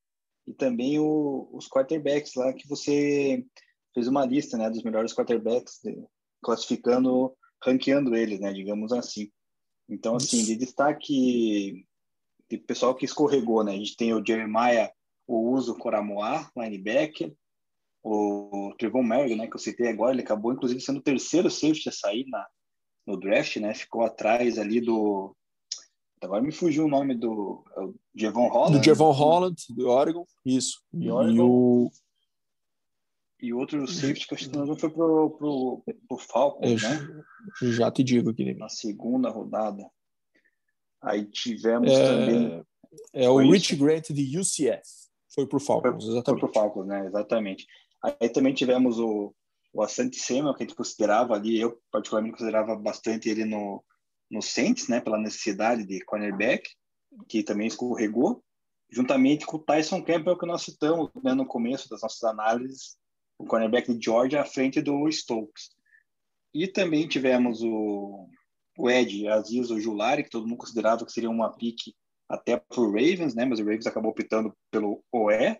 [0.47, 3.45] E também o, os quarterbacks lá que você
[3.95, 5.81] fez uma lista, né, dos melhores quarterbacks,
[6.43, 9.31] classificando, ranqueando eles, né, digamos assim.
[9.89, 11.87] Então, assim, de destaque
[12.51, 13.73] de pessoal que escorregou, né?
[13.73, 14.91] A gente tem o Jeremiah,
[15.27, 17.35] o Uso Coramoa, linebacker,
[18.03, 21.89] o Trevon Merrick, né, que eu citei agora, ele acabou inclusive sendo o terceiro safety
[21.89, 22.47] a sair na,
[23.07, 23.75] no draft, né?
[23.75, 25.35] Ficou atrás ali do.
[26.21, 27.65] Agora me fugiu o nome do.
[27.77, 28.79] É o Javon Holland.
[28.79, 30.27] Do Javon Holland, do Oregon.
[30.45, 30.83] Isso.
[30.93, 31.35] E, Oregon.
[31.35, 31.91] e o.
[33.41, 37.25] E outro safety que acho que não foi pro, pro, pro Falcons, né?
[37.63, 38.53] Já te digo aqui.
[38.55, 39.89] Na segunda rodada.
[41.03, 42.65] Aí tivemos é, também.
[43.13, 45.09] É o Rich Grant de UCF.
[45.35, 46.41] Foi pro Falcons, foi, exatamente.
[46.41, 47.07] Foi pro Falcons, né?
[47.07, 47.67] Exatamente.
[48.03, 49.35] Aí também tivemos o,
[49.73, 53.85] o Asante Samuel, que a gente considerava ali, eu particularmente considerava bastante ele no,
[54.31, 56.69] no Saints, né, pela necessidade de cornerback,
[57.29, 58.43] que também escorregou,
[58.91, 62.97] juntamente com o Tyson Campbell, que nós citamos né, no começo das nossas análises,
[63.39, 65.71] o cornerback de Georgia à frente do Stokes.
[66.55, 68.29] E também tivemos o,
[68.79, 71.95] o Ed Aziz Ojulari, que todo mundo considerava que seria uma pique
[72.29, 75.59] até para o Ravens, né, mas o Ravens acabou optando pelo OE,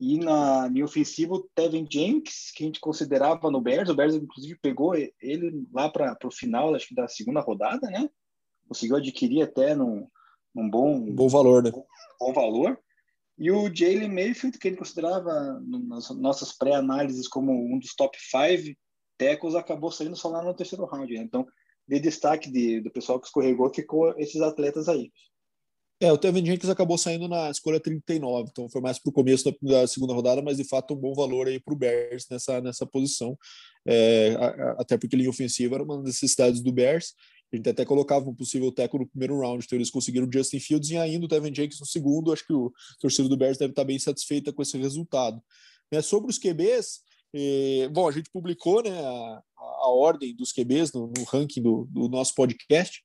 [0.00, 4.14] e na linha ofensiva, o Tevin Jenks, que a gente considerava no Bears, o Bears
[4.14, 8.08] inclusive pegou ele lá para o final, acho que da segunda rodada, né?
[8.66, 10.08] Conseguiu adquirir até num,
[10.54, 11.70] num bom, bom valor, né?
[11.70, 11.84] Bom,
[12.18, 12.80] bom valor.
[13.36, 18.74] E o Jalen Mayfield, que ele considerava nas nossas pré-análises como um dos top 5
[19.18, 21.12] tackles, acabou saindo só lá no terceiro round.
[21.12, 21.22] Né?
[21.22, 21.46] Então,
[21.90, 25.10] de destaque de, do pessoal que escorregou, ficou esses atletas aí.
[26.00, 29.44] É, o Tevin Jenkins acabou saindo na escolha 39, então foi mais para o começo
[29.44, 32.58] da, da, segunda rodada, mas de fato um bom valor aí para o Bears nessa,
[32.60, 33.36] nessa posição,
[33.84, 37.12] é, a, a, até porque linha ofensiva era uma das necessidades do Bears,
[37.52, 40.60] a gente até colocava um possível teco no primeiro round, então eles conseguiram o Justin
[40.60, 43.72] Fields e ainda o Tevin Jenkins no segundo, acho que o torcedor do Bears deve
[43.72, 45.42] estar bem satisfeita com esse resultado.
[45.92, 47.00] Né, sobre os QBs,
[47.34, 51.86] eh, bom, a gente publicou né, a, a ordem dos QBs no, no ranking do,
[51.90, 53.02] do nosso podcast,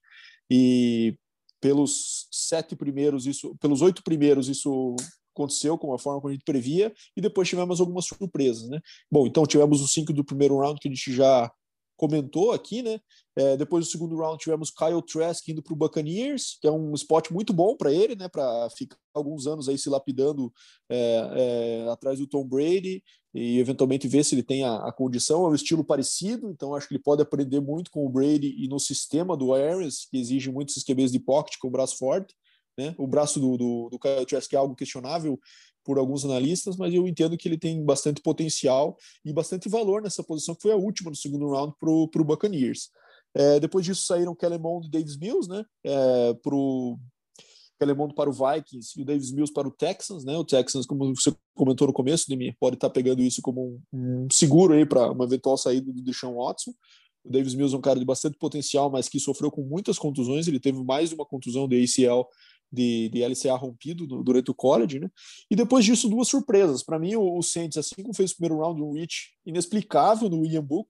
[0.50, 1.18] e
[1.60, 4.96] pelos sete primeiros, isso, pelos oito primeiros, isso
[5.34, 8.80] aconteceu com a forma como a gente previa, e depois tivemos algumas surpresas, né?
[9.12, 11.52] Bom, então tivemos os cinco do primeiro round que a gente já
[11.98, 13.00] comentou aqui, né?
[13.38, 16.94] É, depois do segundo round tivemos Kyle Trask indo para o Buccaneers, que é um
[16.94, 18.30] spot muito bom para ele, né?
[18.30, 20.54] Para ficar alguns anos aí se lapidando
[20.90, 23.04] é, é, atrás do Tom Brady
[23.36, 25.46] e eventualmente ver se ele tem a, a, condição.
[25.46, 28.66] É um estilo parecido, então acho que ele pode aprender muito com o Brady e
[28.70, 32.34] no sistema do Arians, que exige muitos QBs de pocket com o braço forte.
[32.78, 32.96] Né?
[32.98, 35.38] O braço do, do, do Kyle Trask é algo questionável
[35.84, 40.24] por alguns analistas, mas eu entendo que ele tem bastante potencial e bastante valor nessa
[40.24, 42.90] posição, que foi a última no segundo round para o Buccaneers.
[43.36, 45.64] É, depois disso saíram Kellen Mond e Davis Mills, né?
[45.84, 46.98] É, pro
[47.80, 50.38] Kellen Mond para o Vikings e o Davis Mills para o Texans, né?
[50.38, 54.28] O Texans, como você comentou no começo, Demi, pode estar tá pegando isso como um,
[54.32, 56.72] seguro aí para uma eventual saída do Deshaun Watson.
[57.24, 60.48] O Davis Mills é um cara de bastante potencial, mas que sofreu com muitas contusões.
[60.48, 62.28] Ele teve mais uma contusão de ACL
[62.72, 65.10] de, de LCA rompido no, durante o college, né?
[65.50, 66.84] E depois disso, duas surpresas.
[66.84, 70.42] Para mim, o, o Saints, assim como fez o primeiro round, um reach inexplicável no
[70.42, 70.90] William Book,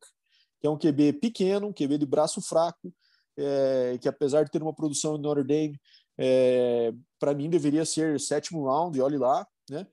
[0.59, 2.93] que é um QB pequeno, um QB de braço fraco,
[3.37, 5.79] é, que apesar de ter uma produção em Notre Dame,
[6.17, 9.85] é, para mim deveria ser sétimo round, e olhe lá, né?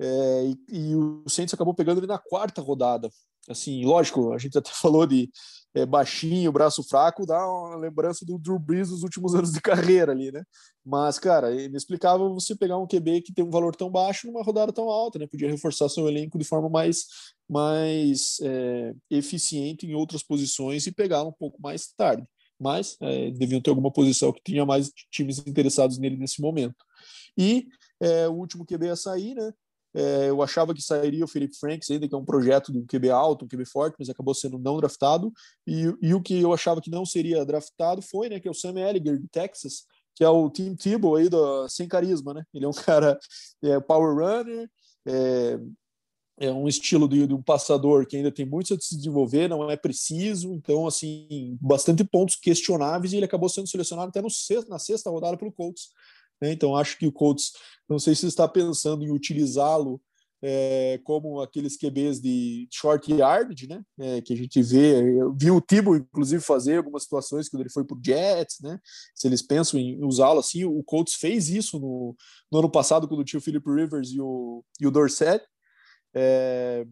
[0.00, 3.10] É, e, e, o Saints acabou pegando ele na quarta rodada.
[3.48, 5.30] Assim, lógico, a gente até falou de
[5.74, 10.12] é, baixinho, braço fraco, dá uma lembrança do Drew Brees dos últimos anos de carreira
[10.12, 10.44] ali, né?
[10.84, 14.42] Mas, cara, é inexplicável você pegar um QB que tem um valor tão baixo numa
[14.42, 15.26] rodada tão alta, né?
[15.26, 17.06] Podia reforçar seu elenco de forma mais,
[17.48, 22.24] mais é, eficiente em outras posições e pegar um pouco mais tarde.
[22.58, 26.76] Mas é, deviam ter alguma posição que tinha mais times interessados nele nesse momento.
[27.36, 27.68] E
[28.00, 29.52] é, o último QB a sair, né?
[29.94, 33.10] É, eu achava que sairia o Felipe Franks, ainda que é um projeto um QB
[33.10, 35.32] alto, um QB forte, mas acabou sendo não draftado.
[35.66, 38.54] E, e o que eu achava que não seria draftado foi, né, que é o
[38.54, 39.84] Sam Elliger, de Texas,
[40.14, 42.44] que é o Tim Tebow aí do, sem carisma, né?
[42.52, 43.18] Ele é um cara
[43.62, 44.70] é, power runner,
[45.06, 45.58] é,
[46.40, 49.68] é um estilo de, de, um passador que ainda tem muito a se desenvolver, não
[49.70, 54.68] é preciso, então, assim, bastante pontos questionáveis e ele acabou sendo selecionado até no sexto,
[54.68, 55.88] na sexta rodada pelo Colts.
[56.40, 56.52] Né?
[56.52, 57.52] Então, acho que o Colts,
[57.88, 60.00] não sei se está pensando em utilizá-lo
[60.40, 63.82] é, como aqueles QBs de short yardage, né?
[63.98, 65.02] É, que a gente vê,
[65.36, 68.78] viu o Tibo, inclusive, fazer algumas situações quando ele foi para o Jets, né?
[69.14, 72.14] Se eles pensam em usá-lo assim, o Colts fez isso no,
[72.52, 75.44] no, ano passado, quando tinha o Philip Rivers e o, e o Dorset,
[76.14, 76.86] é,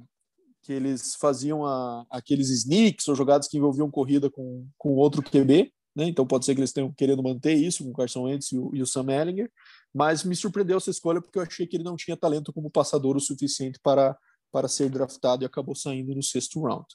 [0.62, 5.72] que eles faziam a, aqueles sneaks ou jogadas que envolviam corrida com, com outro QB,
[5.94, 6.04] né?
[6.04, 8.74] Então pode ser que eles tenham querendo manter isso com o Carson Wentz e o,
[8.74, 9.50] e o Sam Ellinger,
[9.94, 13.16] mas me surpreendeu essa escolha porque eu achei que ele não tinha talento como passador
[13.16, 14.16] o suficiente para,
[14.52, 16.86] para ser draftado e acabou saindo no sexto round.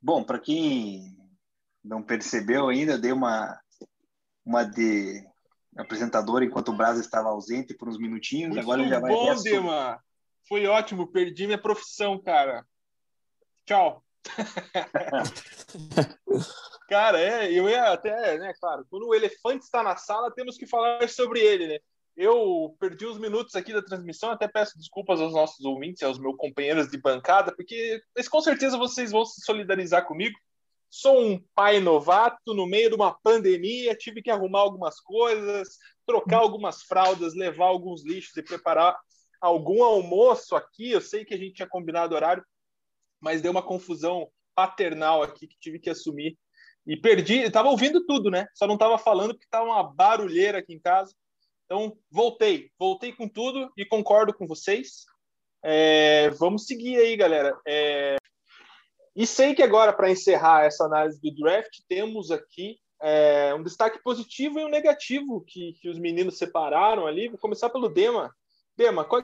[0.00, 1.16] Bom, para quem
[1.84, 3.60] não percebeu ainda, dei uma,
[4.44, 5.24] uma de
[5.76, 8.50] apresentador enquanto o Brasil estava ausente por uns minutinhos.
[8.50, 9.10] Muito Agora ele já vai.
[9.10, 10.02] bom, Dema.
[10.48, 11.06] Foi ótimo.
[11.06, 12.66] Perdi minha profissão, cara.
[13.64, 14.04] Tchau.
[16.88, 20.66] cara, é, eu ia até, né, claro, quando o elefante está na sala, temos que
[20.66, 21.78] falar sobre ele, né?
[22.14, 26.36] Eu perdi os minutos aqui da transmissão, até peço desculpas aos nossos ouvintes, aos meus
[26.36, 30.38] companheiros de bancada, porque mas com certeza vocês vão se solidarizar comigo.
[30.94, 36.40] Sou um pai novato no meio de uma pandemia, tive que arrumar algumas coisas, trocar
[36.40, 38.94] algumas fraldas, levar alguns lixos e preparar
[39.40, 40.90] algum almoço aqui.
[40.90, 42.44] Eu sei que a gente tinha combinado horário,
[43.18, 46.36] mas deu uma confusão paternal aqui que tive que assumir.
[46.86, 48.46] E perdi, estava ouvindo tudo, né?
[48.52, 51.14] Só não estava falando porque estava uma barulheira aqui em casa.
[51.64, 55.06] Então, voltei, voltei com tudo e concordo com vocês.
[55.64, 57.58] É, vamos seguir aí, galera.
[57.66, 58.16] É,
[59.14, 64.02] e sei que agora, para encerrar essa análise do draft, temos aqui é, um destaque
[64.02, 67.28] positivo e um negativo que, que os meninos separaram ali.
[67.28, 68.34] Vou começar pelo Dema.
[68.76, 69.22] Dema, qual,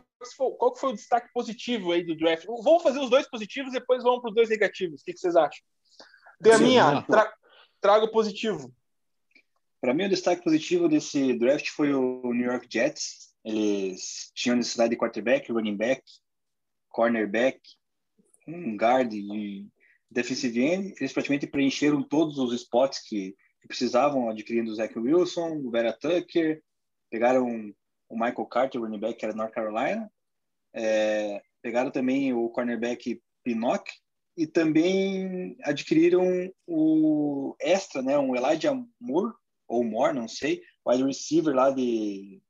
[0.58, 2.44] qual foi o destaque positivo aí do draft?
[2.44, 5.00] Vamos fazer os dois positivos e depois vamos para os dois negativos.
[5.00, 5.64] O que, que vocês acham?
[6.38, 7.32] Deminha, tra,
[7.80, 8.70] traga o positivo.
[9.80, 13.32] Para mim, o destaque positivo desse draft foi o New York Jets.
[13.44, 16.02] Eles tinham necessidade de quarterback, running back,
[16.90, 17.60] cornerback,
[18.46, 19.66] um guard e
[20.10, 25.62] defensive end, eles praticamente preencheram todos os spots que, que precisavam, adquirindo o Zach Wilson,
[25.64, 26.62] o Vera Tucker,
[27.10, 27.72] pegaram
[28.08, 30.10] o Michael Carter, o running back, que era North Carolina,
[30.74, 33.90] é, pegaram também o cornerback Pinnock
[34.36, 39.34] e também adquiriram o extra, né, um Elijah Moore,
[39.66, 42.40] ou Moore, não sei, wide receiver lá de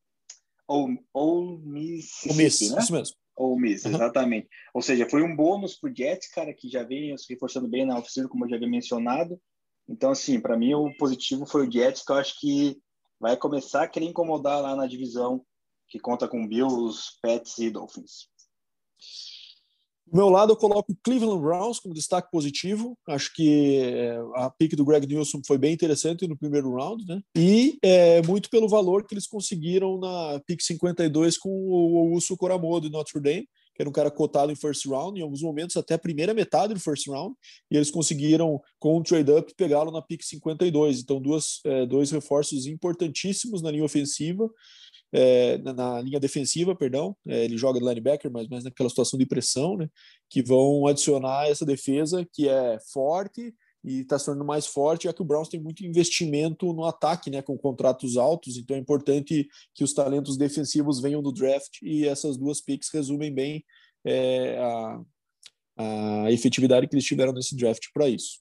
[0.67, 2.81] ou, ou Mississippi, né?
[2.83, 3.17] Isso mesmo.
[3.39, 4.49] Ou Miss, exatamente.
[4.75, 7.87] Ou seja, foi um bônus para o Jets, cara, que já vem se reforçando bem
[7.87, 9.41] na oficina, como eu já havia mencionado.
[9.89, 12.77] Então, assim, para mim o positivo foi o Jets, que eu acho que
[13.19, 15.45] vai começar a querer incomodar lá na divisão
[15.87, 18.29] que conta com Bills, Pets e Dolphins.
[20.11, 22.97] Do meu lado, eu coloco o Cleveland Browns como destaque positivo.
[23.07, 27.21] Acho que é, a pick do Greg Nilsson foi bem interessante no primeiro round, né?
[27.37, 32.89] E é, muito pelo valor que eles conseguiram na pick 52 com o Uso Coramodo
[32.89, 35.95] de Notre Dame, que era um cara cotado em first round, em alguns momentos até
[35.95, 37.37] a primeira metade do first round,
[37.71, 41.01] e eles conseguiram, com um trade-up, pegá-lo na pick 52.
[41.01, 44.51] Então, duas, é, dois reforços importantíssimos na linha ofensiva
[45.13, 49.19] é, na, na, linha defensiva, perdão, é, ele joga de linebacker, mas mais naquela situação
[49.19, 49.89] de pressão, né,
[50.29, 53.55] que vão adicionar essa defesa que é forte
[53.85, 57.31] e está se tornando mais forte, já que o Browns tem muito investimento no ataque,
[57.31, 62.07] né, com contratos altos, então é importante que os talentos defensivos venham do draft e
[62.07, 63.65] essas duas picks resumem bem
[64.05, 65.01] é, a,
[66.25, 68.41] a efetividade que eles tiveram nesse draft para isso.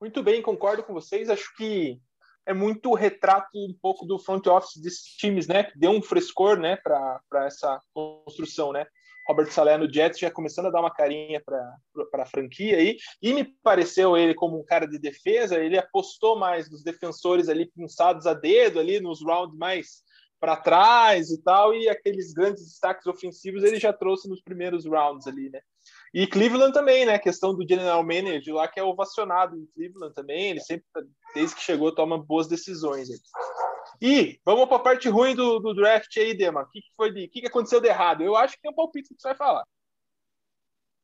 [0.00, 1.28] Muito bem, concordo com vocês.
[1.28, 2.00] Acho que
[2.46, 5.64] é muito retrato um pouco do front office desses times, né?
[5.64, 8.86] Que deu um frescor, né, para essa construção, né?
[9.28, 13.32] Robert Saleh no Jets já começando a dar uma carinha para a franquia aí, e
[13.32, 18.26] me pareceu ele como um cara de defesa, ele apostou mais nos defensores ali pinçados
[18.26, 20.02] a dedo ali nos rounds mais
[20.40, 25.26] para trás e tal, e aqueles grandes destaques ofensivos ele já trouxe nos primeiros rounds
[25.26, 25.60] ali, né?
[26.12, 27.14] E Cleveland também, né?
[27.14, 30.50] A questão do general manager lá, que é ovacionado em Cleveland também.
[30.50, 30.84] Ele sempre,
[31.34, 33.08] desde que chegou, toma boas decisões.
[34.02, 36.62] E vamos para a parte ruim do, do draft aí, Dema.
[36.62, 38.22] O que, que foi de, que, que aconteceu de errado?
[38.22, 39.64] Eu acho que tem um palpite que você vai falar.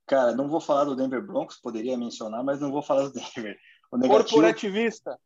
[0.06, 3.56] Cara, não vou falar do Denver Broncos, poderia mencionar, mas não vou falar do Denver.
[3.92, 5.18] O negativo, Corporativista.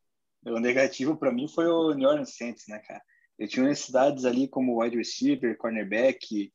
[0.45, 3.01] O negativo para mim foi o New Orleans Saints, né, cara?
[3.39, 6.53] Eu tinha necessidades ali como wide receiver, cornerback,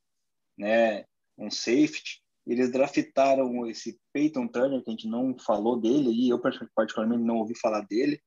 [0.58, 1.06] né,
[1.38, 6.40] um safety eles draftaram esse Peyton Turner, que a gente não falou dele, e eu
[6.76, 8.20] particularmente não ouvi falar dele.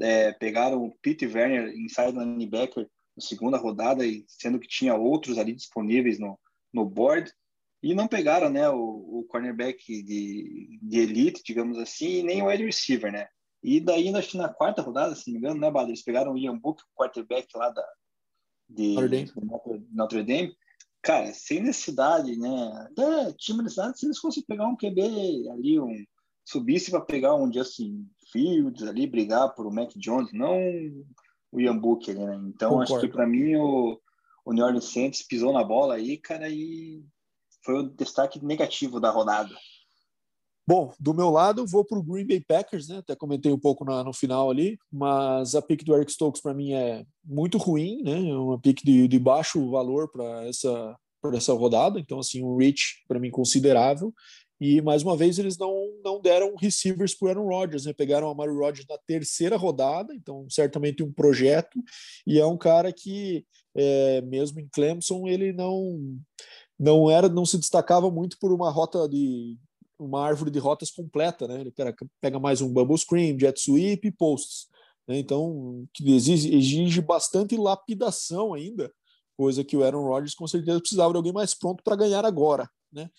[0.00, 5.38] É, pegaram o Pete Werner, inside linebacker, na segunda rodada, e sendo que tinha outros
[5.38, 6.38] ali disponíveis no,
[6.72, 7.32] no board.
[7.82, 12.46] E não pegaram né, o, o cornerback de, de elite, digamos assim, e nem o
[12.46, 13.28] wide receiver, né?
[13.62, 15.90] E daí, acho que na quarta rodada, se não me engano, né, Bado?
[15.90, 17.86] Eles pegaram o Ian Book, o quarterback lá da,
[18.68, 19.86] de Notre Dame.
[19.92, 20.56] Notre Dame
[21.02, 22.88] cara, sem necessidade, né?
[22.90, 26.04] Até tinha necessidade se eles fossem pegar um QB ali, um
[26.44, 30.58] subisse para pegar um Justin Fields ali, brigar por o Mac Jones, não
[31.52, 32.40] o Ian Book ali, né?
[32.46, 32.94] Então, Concordo.
[32.94, 34.00] acho que para mim o,
[34.44, 37.04] o New Orleans Saints pisou na bola aí, cara, e
[37.64, 39.54] foi o destaque negativo da rodada.
[40.70, 42.98] Bom, do meu lado, vou para o Green Bay Packers, né?
[42.98, 46.54] Até comentei um pouco na, no final ali, mas a pick do Eric Stokes para
[46.54, 48.28] mim é muito ruim, né?
[48.28, 50.96] É uma pick de, de baixo valor para essa,
[51.34, 54.14] essa rodada, então, assim, um reach para mim considerável.
[54.60, 57.92] E mais uma vez eles não, não deram receivers para Aaron Rodgers, né?
[57.92, 61.82] Pegaram a Mario Rodgers na terceira rodada, então certamente um projeto.
[62.24, 63.44] E é um cara que,
[63.74, 65.98] é, mesmo em Clemson, ele não
[66.78, 69.58] não era não se destacava muito por uma rota de
[70.00, 71.60] uma árvore de rotas completa, né?
[71.60, 71.72] Ele
[72.20, 74.68] pega mais um bubble screen, jet sweep e posts.
[75.06, 75.18] Né?
[75.18, 78.92] Então exige, exige bastante lapidação ainda,
[79.36, 82.68] coisa que o Aaron Rodgers com certeza precisava de alguém mais pronto para ganhar agora,
[82.92, 83.10] né?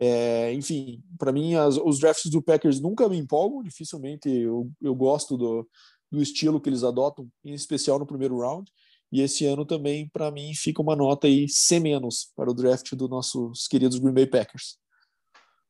[0.00, 4.94] É, enfim, para mim, as, os drafts do Packers nunca me empolgam, dificilmente eu, eu
[4.94, 5.68] gosto do,
[6.10, 8.70] do estilo que eles adotam, em especial no primeiro round.
[9.10, 11.82] E esse ano também, para mim, fica uma nota aí C-
[12.36, 14.78] para o draft dos nossos queridos Green Bay Packers.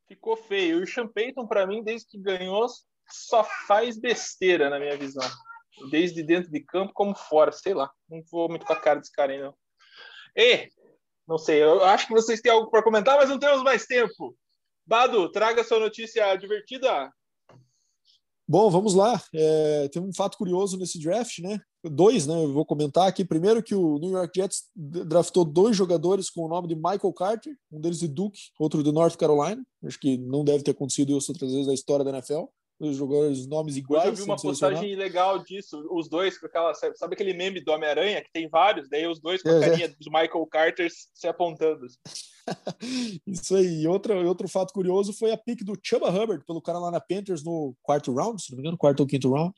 [0.08, 0.80] Ficou feio.
[0.80, 2.66] E o Sean Payton, para mim, desde que ganhou,
[3.08, 5.28] só faz besteira, na minha visão.
[5.90, 7.90] Desde dentro de campo como fora, sei lá.
[8.08, 9.54] Não vou muito com a cara desse cara aí, não.
[10.36, 10.68] E
[11.28, 14.34] não sei, eu acho que vocês têm algo para comentar, mas não temos mais tempo.
[14.86, 17.12] Bado, traga sua notícia divertida.
[18.48, 19.22] Bom, vamos lá.
[19.34, 21.60] É, tem um fato curioso nesse draft, né?
[21.84, 22.34] Dois, né?
[22.34, 23.24] Eu vou comentar aqui.
[23.24, 27.56] Primeiro que o New York Jets draftou dois jogadores com o nome de Michael Carter,
[27.70, 29.62] um deles de Duke, outro de North Carolina.
[29.84, 32.46] Acho que não deve ter acontecido isso outras vezes na história da NFL
[32.80, 34.04] os jogadores nomes iguais.
[34.04, 37.72] Hoje eu vi uma postagem legal disso, os dois com aquela, sabe aquele meme do
[37.72, 39.88] Homem-Aranha que tem vários, daí os dois com a é, carinha é.
[39.88, 41.86] dos Michael Carter se apontando.
[43.26, 43.86] Isso aí.
[43.86, 48.12] Outro, outro fato curioso foi a pick do Chuba Hubbard pelo Carolina Panthers no quarto
[48.12, 49.54] round, se não me engano, quarto ou quinto round,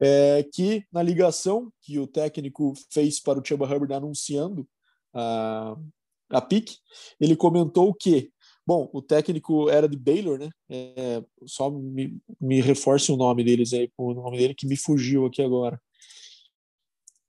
[0.00, 4.66] é, que na ligação que o técnico fez para o Chuba Hubbard anunciando
[5.14, 5.76] a,
[6.30, 6.70] a pick,
[7.20, 8.30] ele comentou que
[8.66, 10.48] Bom, o técnico era de Baylor, né?
[10.70, 15.26] É, só me, me reforce o nome deles aí, o nome dele que me fugiu
[15.26, 15.78] aqui agora.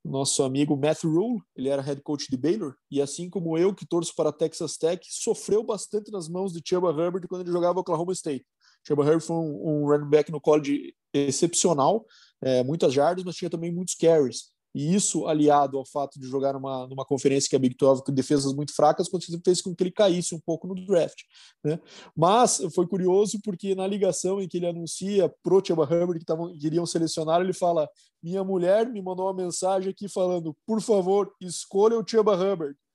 [0.06, 3.84] Nosso amigo Matthew Rule, ele era head coach de Baylor, e assim como eu, que
[3.84, 8.12] torço para Texas Tech, sofreu bastante nas mãos de Chuba Herbert quando ele jogava Oklahoma
[8.12, 8.46] State.
[8.86, 12.06] Chuba Herbert foi um, um running back no college excepcional,
[12.40, 14.52] é, muitas jardas, mas tinha também muitos carries.
[14.76, 18.12] E isso, aliado ao fato de jogar numa, numa conferência que é Big 12 com
[18.12, 19.08] defesas muito fracas,
[19.42, 21.16] fez com que ele caísse um pouco no draft.
[21.64, 21.80] Né?
[22.14, 26.54] Mas foi curioso porque na ligação em que ele anuncia pro Chuba Hubbard que, tavam,
[26.54, 27.88] iriam selecionar, ele fala:
[28.22, 32.76] Minha mulher me mandou uma mensagem aqui falando, por favor, escolha o Chuba Hubbard.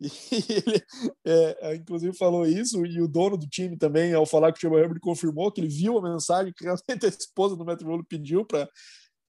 [0.00, 0.82] E ele,
[1.26, 4.60] é, é, inclusive, falou isso, e o dono do time também, ao falar que o
[4.62, 8.42] Chuba Hubbard confirmou que ele viu a mensagem que realmente a esposa do Rule pediu
[8.46, 8.66] para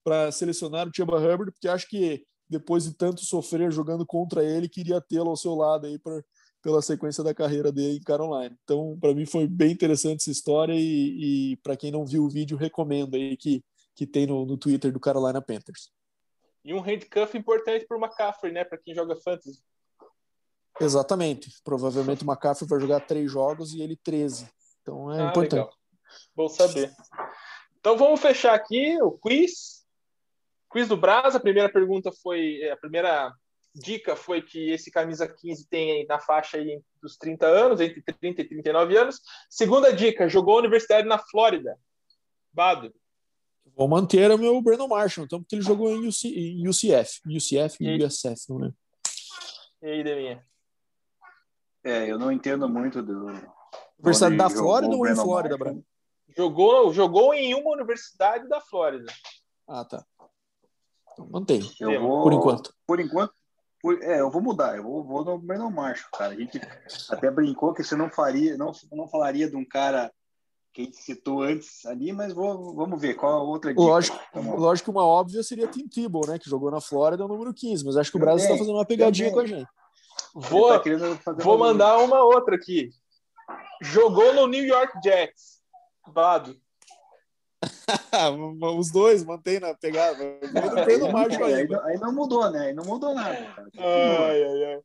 [0.03, 4.67] para selecionar o Chuba Hubbard, porque acho que depois de tanto sofrer jogando contra ele,
[4.67, 6.21] queria tê-lo ao seu lado aí pra,
[6.61, 8.55] pela sequência da carreira dele em Carolina.
[8.63, 12.29] Então, para mim foi bem interessante essa história e, e para quem não viu o
[12.29, 13.63] vídeo, recomendo aí que,
[13.95, 15.91] que tem no, no Twitter do Carolina Panthers.
[16.63, 18.63] E um handcuff importante para o McCaffrey, né?
[18.63, 19.63] Para quem joga fantasy.
[20.79, 21.51] Exatamente.
[21.63, 24.47] Provavelmente o McCaffrey vai jogar três jogos e ele 13.
[24.81, 25.53] Então é ah, importante.
[25.53, 25.73] Legal.
[26.35, 26.91] Bom saber.
[27.79, 29.80] Então vamos fechar aqui o quiz.
[30.71, 33.33] Quiz do Brasa, a primeira pergunta foi, a primeira
[33.73, 38.41] dica foi que esse camisa 15 tem na faixa aí dos 30 anos, entre 30
[38.41, 39.21] e 39 anos.
[39.49, 41.77] Segunda dica, jogou a universidade na Flórida.
[42.53, 42.93] Bado.
[43.75, 47.77] Vou manter o meu Brandon Marshall, então, porque ele jogou em, UC, em UCF, UCF
[47.79, 48.71] e, e USF, não é?
[49.81, 50.45] E aí, Deminha?
[51.83, 53.27] É, eu não entendo muito do.
[53.97, 55.83] Universidade da Flórida ou em Flórida, Brandon?
[56.35, 59.11] Jogou, jogou em uma universidade da Flórida.
[59.67, 60.05] Ah, tá.
[61.29, 61.61] Mantém.
[61.79, 62.73] Eu vou, por enquanto.
[62.87, 63.33] Por enquanto,
[63.81, 64.77] por, é, eu vou mudar.
[64.77, 66.33] Eu vou, vou no Brandon Marshall, cara.
[66.33, 66.59] A gente
[67.09, 70.11] até brincou que você não faria, não, não falaria de um cara
[70.73, 73.81] que a gente citou antes ali, mas vou, vamos ver qual a outra dica.
[73.81, 76.39] Lógico, lógico que uma óbvia seria Tim Tebow, né?
[76.39, 78.75] Que jogou na Flórida, é o número 15, mas acho que o Brasil está fazendo
[78.75, 79.67] uma pegadinha com a gente.
[80.33, 82.89] Vou, tá vou mandar uma outra aqui.
[83.81, 85.61] Jogou no New York Jets.
[86.07, 86.55] Bado.
[88.77, 90.17] Os dois mantém na pegada.
[90.53, 92.67] Não no margem aí, aí não mudou, né?
[92.67, 93.35] Aí não mudou nada.
[93.35, 93.67] Cara.
[93.77, 94.79] Ai, ai, ai.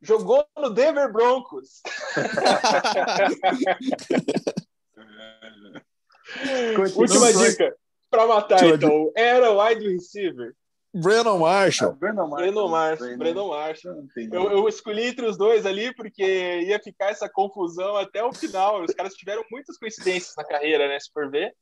[0.00, 1.82] Jogou no Denver Broncos.
[6.96, 7.76] Última dica
[8.10, 9.12] para matar, então.
[9.16, 10.54] Era wide receiver.
[10.98, 11.90] Brandon Marshall.
[11.90, 12.52] Ah, Brandon Marshall.
[12.52, 13.18] Brandon Marshall.
[13.18, 14.08] Brandon Marshall.
[14.16, 18.82] Eu, eu, escolhi entre os dois ali porque ia ficar essa confusão até o final.
[18.82, 20.98] Os caras tiveram muitas coincidências na carreira, né?
[20.98, 21.54] Se for ver.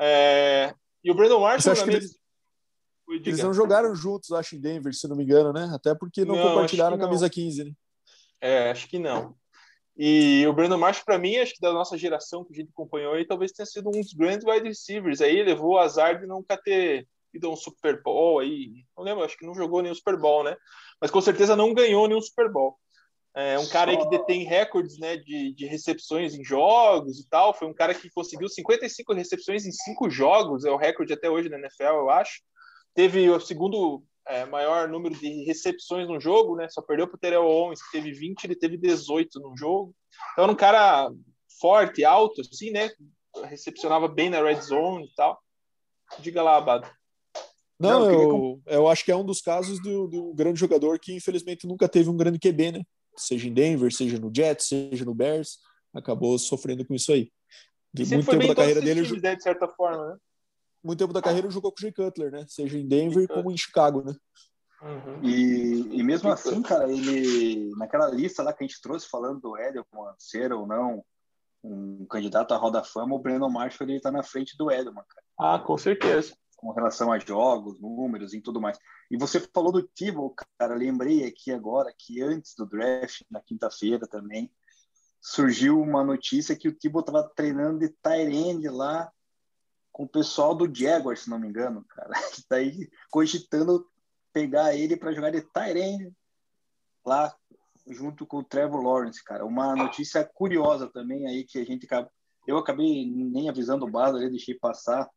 [0.00, 0.74] É...
[1.04, 2.18] E o Brandon Marshall, na eles,
[3.08, 5.70] eles não jogaram juntos, acho, em Denver, se não me engano, né?
[5.74, 7.30] Até porque não, não compartilharam a camisa não.
[7.30, 7.72] 15, né?
[8.40, 9.34] É, acho que não.
[9.96, 13.12] E o Brandon Marsh, para mim, acho que da nossa geração que a gente acompanhou
[13.12, 15.20] aí, talvez tenha sido um dos grandes wide receivers.
[15.20, 18.84] Aí levou o azar de nunca ter ido a um Super Bowl aí.
[18.96, 20.56] Não lembro, acho que não jogou nenhum Super Bowl, né?
[21.00, 22.78] Mas com certeza não ganhou nenhum Super Bowl.
[23.34, 27.54] É um cara aí que detém recordes né, de, de recepções em jogos e tal.
[27.54, 31.48] Foi um cara que conseguiu 55 recepções em cinco jogos, é o recorde até hoje
[31.48, 32.42] na NFL, eu acho.
[32.94, 36.68] Teve o segundo é, maior número de recepções no jogo, né?
[36.68, 39.94] Só perdeu para o Terrell Owens, que teve 20, ele teve 18 no jogo.
[40.32, 41.10] Então, era um cara
[41.58, 42.90] forte, alto, assim, né?
[43.44, 45.40] Recepcionava bem na red zone e tal.
[46.18, 46.86] Diga lá, Abado.
[47.82, 51.14] Não, Não eu, eu, acho que é um dos casos do, do grande jogador que,
[51.14, 52.82] infelizmente, nunca teve um grande QB, né?
[53.16, 55.58] Seja em Denver, seja no Jets, seja no Bears,
[55.92, 57.30] acabou sofrendo com isso aí.
[57.92, 59.04] De muito tempo da carreira dele.
[59.04, 60.16] Times, né, de certa forma, né?
[60.82, 62.44] muito tempo da carreira jogou com o Jay Cutler, né?
[62.48, 64.14] Seja em Denver como em Chicago, né?
[64.82, 65.22] Uhum.
[65.22, 69.56] E, e mesmo assim, cara, ele naquela lista lá que a gente trouxe falando do
[69.56, 71.04] Edelman ser ou não
[71.62, 75.24] um candidato à Roda Fama, o Brandon Marshall ele tá na frente do Edelman, cara.
[75.38, 76.34] Ah, com certeza.
[76.62, 78.78] Com relação a jogos, números e tudo mais.
[79.10, 84.06] E você falou do Tibo, cara, lembrei aqui agora que antes do draft, na quinta-feira
[84.06, 84.48] também,
[85.20, 89.10] surgiu uma notícia que o Tibo estava treinando de Tyrande lá
[89.90, 92.12] com o pessoal do Jaguar, se não me engano, cara.
[92.32, 92.56] Que tá
[93.10, 93.84] cogitando
[94.32, 96.14] pegar ele para jogar de Tyrene
[97.04, 97.34] lá
[97.88, 99.44] junto com o Trevor Lawrence, cara.
[99.44, 101.88] Uma notícia curiosa também aí que a gente
[102.46, 105.10] eu acabei nem avisando o Bardo, deixei passar.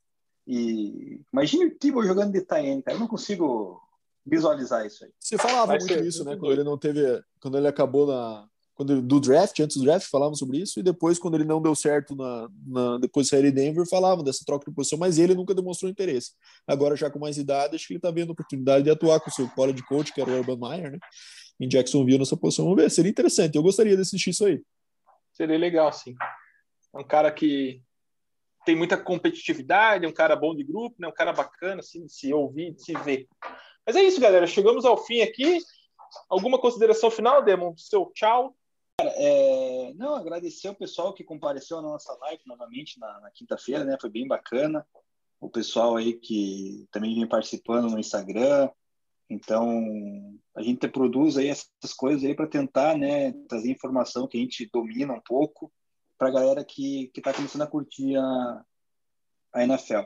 [0.47, 2.95] E imagine o Tibo jogando de Tyrene, cara.
[2.95, 3.81] Eu não consigo
[4.25, 5.11] visualizar isso aí.
[5.19, 6.35] Você falava Vai muito isso, né?
[6.35, 10.35] Quando ele não teve, quando ele acabou na quando do draft, antes do draft, falavam
[10.35, 13.51] sobre isso, e depois, quando ele não deu certo na, na depois de sair de
[13.51, 16.31] Denver, falavam dessa troca de posição, mas ele nunca demonstrou interesse.
[16.67, 19.29] Agora, já com mais idade, acho que ele está vendo a oportunidade de atuar com
[19.29, 20.99] o seu college coach, que era o Urban Meyer, né?
[21.57, 22.65] Em Jacksonville nessa posição.
[22.65, 23.55] Vamos ver, seria interessante.
[23.55, 24.61] Eu gostaria de assistir isso aí.
[25.31, 26.13] Seria legal, sim.
[26.93, 27.81] É um cara que
[28.65, 31.07] tem muita competitividade, é um cara bom de grupo, né?
[31.07, 33.27] um cara bacana, assim, de se ouvir, de se ver.
[33.85, 34.47] Mas é isso, galera.
[34.47, 35.59] Chegamos ao fim aqui.
[36.27, 37.75] Alguma consideração final, Demon?
[37.77, 38.55] Seu tchau.
[38.97, 39.93] Cara, é...
[39.95, 43.97] Não, agradecer o pessoal que compareceu na nossa live novamente na, na quinta-feira, né?
[44.01, 44.85] Foi bem bacana.
[45.39, 48.69] O pessoal aí que também vem participando no Instagram.
[49.29, 49.69] Então,
[50.55, 54.69] a gente produz aí essas coisas aí para tentar, né, trazer informação que a gente
[54.71, 55.71] domina um pouco
[56.17, 58.65] para a galera que está começando a curtir a,
[59.53, 60.03] a NFL.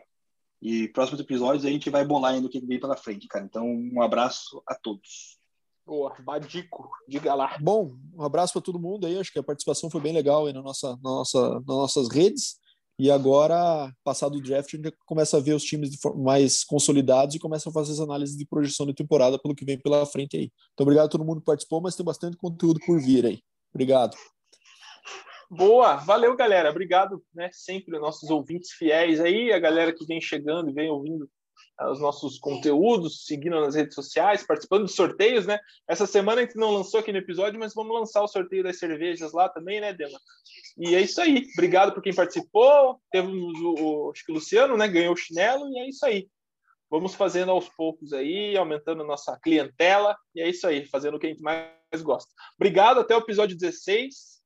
[0.62, 3.46] E próximos episódios a gente vai bolar ainda o que vem pela frente, cara.
[3.46, 5.40] Então, um abraço a todos.
[5.86, 7.58] Boa, Badico, diga lá.
[7.60, 9.18] Bom, um abraço para todo mundo aí.
[9.18, 12.60] Acho que a participação foi bem legal aí na nossa, na nossa, nas nossas redes.
[13.00, 17.40] E agora, passado o draft, a gente começa a ver os times mais consolidados e
[17.40, 20.52] começa a fazer as análises de projeção de temporada pelo que vem pela frente aí.
[20.74, 23.40] Então, obrigado a todo mundo que participou, mas tem bastante conteúdo por vir aí.
[23.74, 24.18] Obrigado.
[25.50, 26.70] Boa, valeu, galera.
[26.70, 27.50] Obrigado, né?
[27.52, 31.30] Sempre os nossos ouvintes fiéis aí, a galera que vem chegando vem ouvindo
[31.88, 35.60] os nossos conteúdos, seguindo nas redes sociais, participando de sorteios, né?
[35.88, 38.78] Essa semana a gente não lançou aqui no episódio, mas vamos lançar o sorteio das
[38.78, 40.20] cervejas lá também, né, Dema?
[40.78, 41.48] E é isso aí.
[41.54, 43.00] Obrigado por quem participou.
[43.12, 44.88] Temos o, o, acho que o Luciano, né?
[44.88, 46.28] Ganhou o chinelo e é isso aí.
[46.92, 50.18] Vamos fazendo aos poucos aí, aumentando a nossa clientela.
[50.36, 52.30] E é isso aí, fazendo o que a gente mais gosta.
[52.56, 54.39] Obrigado, até o episódio 16.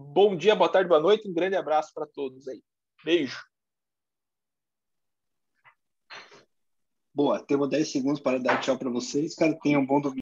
[0.00, 1.28] Bom dia, boa tarde, boa noite.
[1.28, 2.62] Um grande abraço para todos aí.
[3.04, 3.44] Beijo.
[7.12, 9.34] Boa, temos 10 segundos para dar tchau para vocês.
[9.34, 10.16] Cara, tenham um bom domingo.